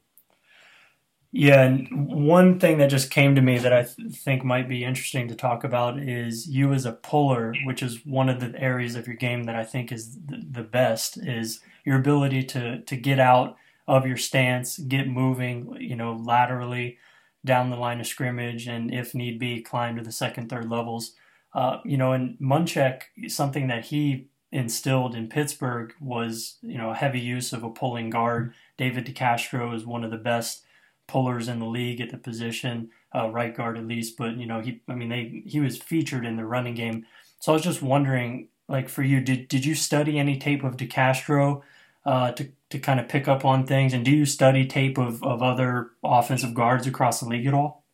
Yeah, 1.38 1.64
and 1.64 2.08
one 2.08 2.58
thing 2.60 2.78
that 2.78 2.88
just 2.88 3.10
came 3.10 3.34
to 3.34 3.42
me 3.42 3.58
that 3.58 3.72
I 3.72 3.82
th- 3.82 4.16
think 4.16 4.42
might 4.42 4.68
be 4.70 4.84
interesting 4.84 5.28
to 5.28 5.34
talk 5.34 5.64
about 5.64 5.98
is 5.98 6.48
you 6.48 6.72
as 6.72 6.86
a 6.86 6.92
puller, 6.92 7.52
which 7.64 7.82
is 7.82 8.06
one 8.06 8.30
of 8.30 8.40
the 8.40 8.58
areas 8.58 8.94
of 8.94 9.06
your 9.06 9.16
game 9.16 9.44
that 9.44 9.54
I 9.54 9.64
think 9.64 9.92
is 9.92 10.14
the, 10.24 10.42
the 10.50 10.62
best, 10.62 11.18
is 11.18 11.60
your 11.84 11.96
ability 11.98 12.44
to 12.44 12.80
to 12.80 12.96
get 12.96 13.18
out 13.18 13.56
of 13.86 14.06
your 14.06 14.16
stance, 14.16 14.78
get 14.78 15.08
moving, 15.08 15.76
you 15.78 15.94
know, 15.96 16.14
laterally 16.14 16.98
down 17.44 17.70
the 17.70 17.76
line 17.76 18.00
of 18.00 18.06
scrimmage, 18.06 18.66
and 18.66 18.92
if 18.94 19.14
need 19.14 19.38
be, 19.38 19.60
climb 19.62 19.96
to 19.96 20.02
the 20.02 20.12
second, 20.12 20.48
third 20.48 20.70
levels. 20.70 21.12
Uh, 21.54 21.78
you 21.84 21.96
know, 21.98 22.12
and 22.12 22.38
Munchak, 22.38 23.02
something 23.28 23.68
that 23.68 23.86
he 23.86 24.28
instilled 24.52 25.14
in 25.14 25.28
Pittsburgh 25.28 25.92
was, 26.00 26.56
you 26.62 26.78
know, 26.78 26.90
a 26.90 26.94
heavy 26.94 27.20
use 27.20 27.52
of 27.52 27.62
a 27.62 27.70
pulling 27.70 28.10
guard. 28.10 28.54
David 28.78 29.06
DeCastro 29.06 29.74
is 29.74 29.84
one 29.86 30.04
of 30.04 30.10
the 30.10 30.16
best 30.16 30.62
pullers 31.06 31.48
in 31.48 31.58
the 31.58 31.66
league 31.66 32.00
at 32.00 32.10
the 32.10 32.18
position, 32.18 32.90
uh, 33.14 33.30
right 33.30 33.54
guard 33.54 33.78
at 33.78 33.86
least. 33.86 34.16
But 34.16 34.36
you 34.36 34.46
know, 34.46 34.60
he 34.60 34.80
I 34.88 34.94
mean 34.94 35.08
they 35.08 35.42
he 35.46 35.60
was 35.60 35.76
featured 35.76 36.24
in 36.24 36.36
the 36.36 36.44
running 36.44 36.74
game. 36.74 37.06
So 37.40 37.52
I 37.52 37.54
was 37.54 37.62
just 37.62 37.82
wondering, 37.82 38.48
like 38.68 38.88
for 38.88 39.02
you, 39.02 39.20
did 39.20 39.48
did 39.48 39.64
you 39.64 39.74
study 39.74 40.18
any 40.18 40.38
tape 40.38 40.64
of 40.64 40.76
DeCastro 40.76 41.62
uh, 42.04 42.32
to 42.32 42.48
to 42.70 42.78
kind 42.78 43.00
of 43.00 43.08
pick 43.08 43.28
up 43.28 43.44
on 43.44 43.66
things, 43.66 43.92
and 43.92 44.04
do 44.04 44.10
you 44.10 44.26
study 44.26 44.66
tape 44.66 44.98
of 44.98 45.22
of 45.22 45.42
other 45.42 45.90
offensive 46.02 46.54
guards 46.54 46.86
across 46.86 47.20
the 47.20 47.28
league 47.28 47.46
at 47.46 47.54
all? 47.54 47.84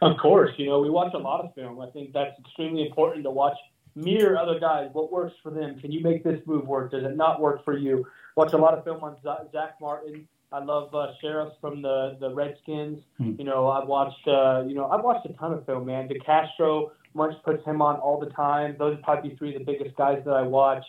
Of 0.00 0.16
course, 0.18 0.52
you 0.58 0.66
know 0.66 0.80
we 0.80 0.90
watch 0.90 1.12
a 1.14 1.18
lot 1.18 1.44
of 1.44 1.54
film. 1.54 1.80
I 1.80 1.90
think 1.90 2.12
that's 2.12 2.38
extremely 2.38 2.86
important 2.86 3.24
to 3.24 3.30
watch. 3.30 3.56
Mirror 3.94 4.38
other 4.38 4.58
guys. 4.58 4.88
What 4.92 5.12
works 5.12 5.34
for 5.42 5.50
them? 5.50 5.78
Can 5.78 5.92
you 5.92 6.02
make 6.02 6.24
this 6.24 6.40
move 6.46 6.66
work? 6.66 6.92
Does 6.92 7.04
it 7.04 7.14
not 7.14 7.40
work 7.40 7.62
for 7.62 7.76
you? 7.76 8.06
Watch 8.36 8.54
a 8.54 8.56
lot 8.56 8.72
of 8.72 8.84
film 8.84 9.02
on 9.04 9.16
Zack 9.22 9.74
Martin 9.82 10.26
I 10.52 10.62
love 10.62 10.94
uh, 10.94 11.08
Scherff 11.22 11.52
from 11.60 11.82
the 11.82 12.16
the 12.20 12.32
Redskins. 12.34 13.00
Hmm. 13.18 13.34
You 13.38 13.44
know, 13.44 13.68
I've 13.68 13.88
watched 13.88 14.26
uh, 14.26 14.64
you 14.66 14.74
know 14.74 14.88
I've 14.88 15.04
watched 15.04 15.26
a 15.26 15.32
ton 15.34 15.52
of 15.52 15.64
film, 15.66 15.86
man. 15.86 16.08
DeCastro, 16.08 16.90
Munch 17.14 17.34
puts 17.44 17.64
him 17.64 17.80
on 17.80 17.96
all 17.96 18.20
the 18.20 18.30
time. 18.30 18.76
Those 18.78 18.98
are 18.98 19.02
probably 19.02 19.36
three 19.36 19.54
of 19.54 19.64
the 19.64 19.72
biggest 19.72 19.96
guys 19.96 20.22
that 20.24 20.32
I 20.32 20.42
watch. 20.42 20.84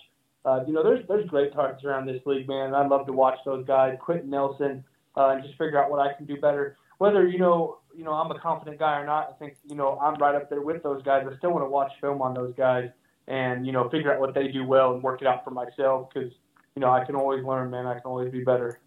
Uh, 0.46 0.62
you 0.68 0.74
know, 0.74 0.84
there's 0.84 1.08
there's 1.08 1.28
great 1.30 1.54
targets 1.54 1.84
around 1.86 2.06
this 2.06 2.22
league, 2.26 2.48
man. 2.48 2.74
I 2.76 2.86
love 2.86 3.06
to 3.08 3.14
watch 3.14 3.38
those 3.46 3.66
guys. 3.66 3.98
Quenton 4.02 4.30
Nelson, 4.30 4.84
uh, 5.16 5.30
and 5.30 5.44
just 5.44 5.58
figure 5.58 5.82
out 5.82 5.90
what 5.90 6.00
I 6.00 6.14
can 6.14 6.26
do 6.26 6.38
better. 6.40 6.78
Whether 6.98 7.28
you 7.28 7.40
know 7.40 7.80
you 7.96 8.04
know 8.04 8.12
I'm 8.12 8.32
a 8.32 8.40
confident 8.40 8.80
guy 8.80 9.00
or 9.00 9.06
not, 9.06 9.30
I 9.30 9.40
think 9.40 9.56
you 9.70 9.76
know 9.76 9.98
I'm 10.00 10.16
right 10.16 10.36
up 10.36 10.50
there 10.50 10.62
with 10.62 10.84
those 10.84 11.02
guys. 11.04 11.26
I 11.32 11.38
still 11.38 11.52
want 11.52 11.64
to 11.66 11.70
watch 11.70 11.92
film 12.02 12.22
on 12.22 12.34
those 12.34 12.54
guys 12.58 12.90
and 13.28 13.66
you 13.66 13.72
know 13.72 13.90
figure 13.90 14.14
out 14.14 14.20
what 14.20 14.34
they 14.34 14.50
do 14.50 14.66
well 14.66 14.94
and 14.94 15.02
work 15.02 15.22
it 15.22 15.28
out 15.28 15.44
for 15.44 15.52
myself 15.52 16.10
because 16.14 16.32
you 16.76 16.82
know 16.82 16.92
I 16.92 17.06
can 17.06 17.16
always 17.16 17.44
learn, 17.44 17.72
man. 17.72 17.86
I 17.86 17.94
can 17.94 18.04
always 18.06 18.32
be 18.32 18.44
better. 18.44 18.80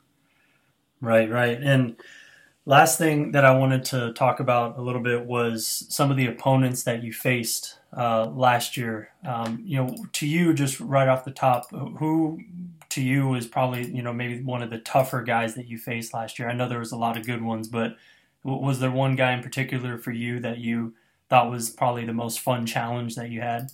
Right, 1.07 1.31
right. 1.31 1.59
And 1.63 1.97
last 2.67 2.99
thing 2.99 3.33
that 3.33 3.45
I 3.45 3.57
wanted 3.57 3.85
to 3.87 4.13
talk 4.15 4.41
about 4.41 4.79
a 4.79 4.83
little 4.83 5.03
bit 5.03 5.27
was 5.27 5.87
some 5.91 6.11
of 6.11 6.17
the 6.17 6.27
opponents 6.27 6.85
that 6.85 7.03
you 7.03 7.13
faced 7.13 7.79
uh, 7.97 8.27
last 8.31 8.77
year. 8.77 9.11
Um, 9.27 9.61
you 9.65 9.79
know, 9.79 9.95
to 10.15 10.27
you, 10.27 10.55
just 10.55 10.81
right 10.81 11.09
off 11.09 11.25
the 11.25 11.31
top, 11.33 11.71
who 11.99 12.41
to 12.91 13.03
you 13.03 13.35
is 13.35 13.47
probably 13.47 13.91
you 13.95 14.03
know 14.03 14.13
maybe 14.13 14.43
one 14.43 14.63
of 14.63 14.71
the 14.71 14.79
tougher 14.81 15.23
guys 15.23 15.55
that 15.57 15.69
you 15.69 15.79
faced 15.79 16.15
last 16.15 16.39
year? 16.39 16.49
I 16.49 16.55
know 16.55 16.69
there 16.69 16.79
was 16.81 16.93
a 16.93 16.97
lot 16.97 17.17
of 17.17 17.27
good 17.27 17.43
ones, 17.43 17.69
but 17.69 17.97
Was 18.45 18.81
there 18.81 18.93
one 18.93 19.17
guy 19.17 19.33
in 19.35 19.43
particular 19.43 19.99
for 19.99 20.13
you 20.13 20.41
that 20.41 20.59
you 20.59 20.95
thought 21.31 21.51
was 21.51 21.71
probably 21.71 22.07
the 22.07 22.15
most 22.15 22.41
fun 22.41 22.67
challenge 22.67 23.17
that 23.17 23.31
you 23.31 23.43
had? 23.43 23.71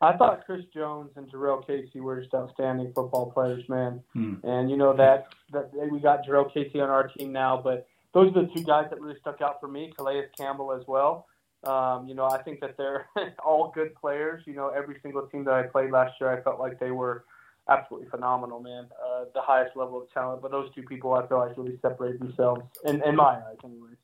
I 0.00 0.16
thought 0.16 0.44
Chris 0.46 0.64
Jones 0.72 1.10
and 1.16 1.30
Jurrell 1.30 1.66
Casey 1.66 2.00
were 2.00 2.20
just 2.20 2.32
outstanding 2.32 2.92
football 2.94 3.32
players, 3.32 3.68
man. 3.68 4.00
Hmm. 4.12 4.34
And 4.44 4.70
you 4.70 4.76
know 4.76 4.96
that 4.96 5.26
that 5.52 5.70
we 5.90 5.98
got 5.98 6.24
Jurrell 6.24 6.52
Casey 6.52 6.80
on 6.80 6.88
our 6.88 7.08
team 7.08 7.32
now, 7.32 7.60
but 7.62 7.88
those 8.14 8.34
are 8.34 8.42
the 8.42 8.48
two 8.54 8.62
guys 8.62 8.86
that 8.90 9.00
really 9.00 9.18
stuck 9.20 9.40
out 9.40 9.60
for 9.60 9.68
me. 9.68 9.92
Calais 9.96 10.26
Campbell 10.36 10.72
as 10.72 10.86
well. 10.86 11.26
Um, 11.64 12.06
you 12.06 12.14
know, 12.14 12.26
I 12.26 12.40
think 12.42 12.60
that 12.60 12.76
they're 12.76 13.06
all 13.44 13.72
good 13.74 13.94
players. 13.96 14.44
You 14.46 14.54
know, 14.54 14.68
every 14.68 14.96
single 15.02 15.26
team 15.26 15.44
that 15.44 15.54
I 15.54 15.62
played 15.64 15.90
last 15.90 16.14
year, 16.20 16.30
I 16.30 16.40
felt 16.42 16.60
like 16.60 16.78
they 16.78 16.92
were 16.92 17.24
absolutely 17.68 18.08
phenomenal, 18.08 18.60
man. 18.60 18.88
Uh, 19.04 19.24
the 19.34 19.40
highest 19.42 19.76
level 19.76 20.02
of 20.02 20.12
talent. 20.12 20.42
But 20.42 20.52
those 20.52 20.72
two 20.74 20.82
people, 20.82 21.14
I 21.14 21.26
feel 21.26 21.38
like, 21.38 21.56
really 21.56 21.78
separate 21.82 22.18
themselves 22.18 22.62
in, 22.84 23.02
in 23.02 23.16
my 23.16 23.34
eyes, 23.34 23.56
anyways. 23.64 23.96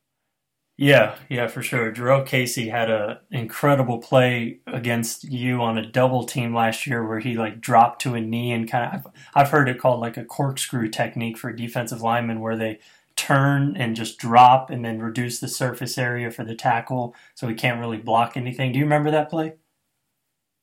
Yeah, 0.76 1.16
yeah, 1.28 1.46
for 1.46 1.62
sure. 1.62 1.92
Jurrell 1.92 2.26
Casey 2.26 2.68
had 2.68 2.90
an 2.90 3.18
incredible 3.30 3.98
play 3.98 4.58
against 4.66 5.22
you 5.22 5.62
on 5.62 5.78
a 5.78 5.86
double 5.86 6.24
team 6.24 6.52
last 6.52 6.84
year 6.84 7.06
where 7.06 7.20
he 7.20 7.34
like 7.34 7.60
dropped 7.60 8.02
to 8.02 8.14
a 8.14 8.20
knee 8.20 8.50
and 8.50 8.68
kind 8.68 8.86
of 8.92 9.06
I've, 9.06 9.12
I've 9.46 9.50
heard 9.50 9.68
it 9.68 9.78
called 9.78 10.00
like 10.00 10.16
a 10.16 10.24
corkscrew 10.24 10.88
technique 10.88 11.38
for 11.38 11.52
defensive 11.52 12.02
linemen 12.02 12.40
where 12.40 12.56
they 12.56 12.80
turn 13.14 13.76
and 13.76 13.94
just 13.94 14.18
drop 14.18 14.68
and 14.68 14.84
then 14.84 14.98
reduce 15.00 15.38
the 15.38 15.46
surface 15.46 15.96
area 15.96 16.32
for 16.32 16.42
the 16.44 16.56
tackle 16.56 17.14
so 17.36 17.46
he 17.46 17.54
can't 17.54 17.78
really 17.78 17.98
block 17.98 18.36
anything. 18.36 18.72
Do 18.72 18.80
you 18.80 18.84
remember 18.84 19.12
that 19.12 19.30
play? 19.30 19.54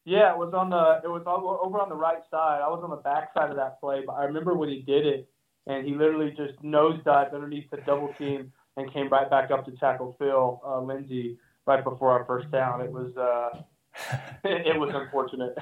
Yeah, 0.04 0.34
it 0.34 0.38
was 0.38 0.54
on 0.54 0.70
the 0.70 1.00
it 1.06 1.10
was 1.10 1.24
over 1.26 1.80
on 1.80 1.88
the 1.88 1.96
right 1.96 2.22
side. 2.30 2.62
I 2.62 2.68
was 2.68 2.82
on 2.84 2.90
the 2.90 2.98
back 2.98 3.34
side 3.34 3.50
of 3.50 3.56
that 3.56 3.80
play, 3.80 4.04
but 4.06 4.14
I 4.14 4.26
remember 4.26 4.56
when 4.56 4.68
he 4.68 4.82
did 4.82 5.06
it 5.06 5.30
and 5.68 5.88
he 5.88 5.94
literally 5.94 6.32
just 6.32 6.62
nosedived 6.62 7.34
underneath 7.34 7.70
the 7.70 7.78
double 7.86 8.14
team 8.18 8.52
and 8.78 8.92
came 8.94 9.10
right 9.10 9.30
back 9.30 9.52
up 9.52 9.66
to 9.66 9.72
tackle 9.72 10.16
Phil 10.18 10.62
uh, 10.66 10.82
Lindsay 10.82 11.38
right 11.66 11.84
before 11.84 12.12
our 12.12 12.26
first 12.26 12.52
down. 12.52 12.82
It 12.82 12.92
was 12.92 13.16
uh, 13.18 13.62
it 14.44 14.80
was 14.80 14.92
unfortunate. 14.94 15.58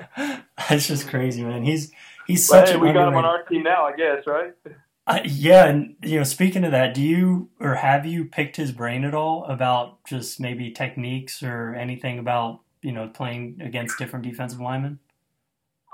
That's 0.69 0.88
just 0.88 1.08
crazy, 1.08 1.43
man. 1.43 1.63
He's 1.63 1.91
he's 2.28 2.48
such. 2.48 2.69
Hey, 2.69 2.78
we 2.78 2.93
got 2.93 3.08
him 3.08 3.15
on 3.15 3.26
our 3.26 3.43
team 3.43 3.63
now, 3.63 3.86
I 3.86 3.95
guess, 3.95 4.26
right? 4.28 4.54
Uh, 5.08 5.22
yeah, 5.26 5.65
and 5.65 5.95
you 6.04 6.19
know, 6.19 6.24
speaking 6.24 6.63
of 6.63 6.72
that, 6.72 6.93
do 6.93 7.02
you 7.02 7.50
or 7.60 7.76
have 7.76 8.06
you 8.06 8.26
picked 8.26 8.58
his 8.58 8.72
brain 8.72 9.04
at 9.04 9.15
all 9.15 9.43
about 9.45 10.04
just 10.06 10.39
maybe 10.39 10.72
techniques 10.72 11.41
or 11.41 11.74
anything 11.74 12.19
about 12.19 12.62
you 12.82 12.91
know 12.91 13.08
playing 13.08 13.60
against 13.62 13.98
different 13.98 14.24
defensive 14.24 14.60
linemen? 14.60 15.00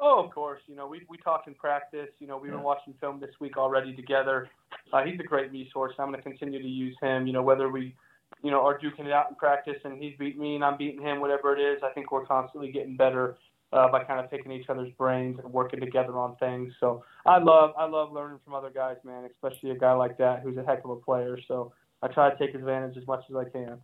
Oh, 0.02 0.24
of 0.24 0.32
course. 0.32 0.62
You 0.68 0.76
know, 0.76 0.88
we 0.88 1.02
we 1.10 1.18
talk 1.18 1.46
in 1.48 1.54
practice. 1.54 2.10
You 2.20 2.28
know, 2.28 2.38
we've 2.38 2.52
been 2.52 2.64
watching 2.64 2.94
film 3.00 3.20
this 3.20 3.32
week 3.40 3.58
already 3.58 3.96
together. 3.96 4.50
Uh, 4.92 5.04
he's 5.04 5.20
a 5.20 5.24
great 5.24 5.52
resource. 5.52 5.94
I'm 5.98 6.12
going 6.12 6.22
to 6.22 6.30
continue 6.30 6.62
to 6.62 6.68
use 6.68 6.96
him. 7.02 7.28
You 7.28 7.34
know, 7.34 7.42
whether 7.42 7.70
we, 7.70 7.96
you 8.44 8.52
know, 8.52 8.66
are 8.66 8.78
duking 8.78 9.06
it 9.06 9.12
out 9.12 9.30
in 9.30 9.36
practice 9.36 9.78
and 9.84 10.02
he's 10.02 10.16
beating 10.18 10.42
me 10.42 10.56
and 10.56 10.64
I'm 10.64 10.78
beating 10.78 11.02
him, 11.02 11.22
whatever 11.22 11.56
it 11.56 11.62
is. 11.62 11.82
I 11.84 11.92
think 11.94 12.12
we're 12.12 12.26
constantly 12.26 12.72
getting 12.72 12.98
better 12.98 13.38
uh, 13.74 13.90
by 13.90 14.04
kind 14.04 14.20
of 14.20 14.30
picking 14.30 14.52
each 14.52 14.70
other's 14.70 14.92
brains 14.98 15.40
and 15.44 15.52
working 15.52 15.80
together 15.80 16.18
on 16.18 16.36
things. 16.38 16.74
So 16.80 17.04
I 17.26 17.40
love 17.40 17.72
I 17.78 17.86
love 17.86 18.12
learning 18.12 18.40
from 18.44 18.54
other 18.54 18.70
guys, 18.70 18.98
man. 19.04 19.28
Especially 19.32 19.72
a 19.72 19.78
guy 19.78 19.94
like 19.94 20.18
that 20.18 20.42
who's 20.42 20.58
a 20.58 20.64
heck 20.64 20.84
of 20.84 20.92
a 20.92 20.96
player. 20.98 21.38
So 21.48 21.74
I 22.02 22.08
try 22.08 22.30
to 22.30 22.38
take 22.38 22.56
advantage 22.56 22.98
as 22.98 23.08
much 23.08 23.24
as 23.30 23.36
I 23.36 23.46
can. 23.46 23.80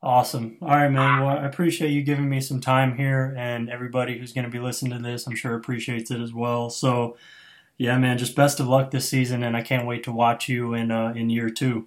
Awesome. 0.00 0.56
All 0.62 0.68
right, 0.68 0.88
man. 0.88 1.24
Well, 1.24 1.38
I 1.38 1.44
appreciate 1.44 1.90
you 1.90 2.02
giving 2.02 2.28
me 2.28 2.40
some 2.40 2.60
time 2.60 2.96
here, 2.96 3.34
and 3.36 3.68
everybody 3.68 4.16
who's 4.16 4.32
going 4.32 4.44
to 4.44 4.50
be 4.50 4.60
listening 4.60 4.92
to 4.92 5.02
this, 5.02 5.26
I'm 5.26 5.34
sure 5.34 5.54
appreciates 5.54 6.10
it 6.12 6.20
as 6.20 6.32
well. 6.32 6.70
So, 6.70 7.16
yeah, 7.78 7.98
man, 7.98 8.16
just 8.16 8.36
best 8.36 8.60
of 8.60 8.68
luck 8.68 8.92
this 8.92 9.08
season, 9.08 9.42
and 9.42 9.56
I 9.56 9.62
can't 9.62 9.86
wait 9.86 10.04
to 10.04 10.12
watch 10.12 10.48
you 10.48 10.74
in 10.74 10.92
uh, 10.92 11.14
in 11.16 11.30
year 11.30 11.50
two. 11.50 11.86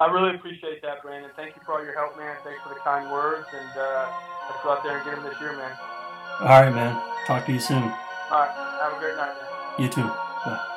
I 0.00 0.10
really 0.10 0.34
appreciate 0.34 0.82
that, 0.82 1.02
Brandon. 1.02 1.30
Thank 1.36 1.54
you 1.54 1.62
for 1.64 1.74
all 1.74 1.84
your 1.84 1.94
help, 1.94 2.18
man. 2.18 2.36
Thanks 2.42 2.60
for 2.62 2.70
the 2.70 2.80
kind 2.80 3.10
words, 3.10 3.46
and 3.54 3.78
uh, 3.78 4.10
let's 4.50 4.62
go 4.64 4.70
out 4.72 4.82
there 4.82 4.96
and 4.96 5.04
get 5.04 5.16
him 5.16 5.22
this 5.22 5.40
year, 5.40 5.52
man. 5.52 5.70
All 6.40 6.48
right, 6.48 6.74
man. 6.74 7.00
Talk 7.26 7.46
to 7.46 7.52
you 7.52 7.60
soon. 7.60 7.84
All 7.84 7.90
right. 8.30 8.50
Have 8.82 8.96
a 8.96 8.98
great 8.98 9.16
night, 9.16 9.34
man. 9.34 9.82
You 9.82 9.88
too. 9.88 10.02
Bye. 10.02 10.73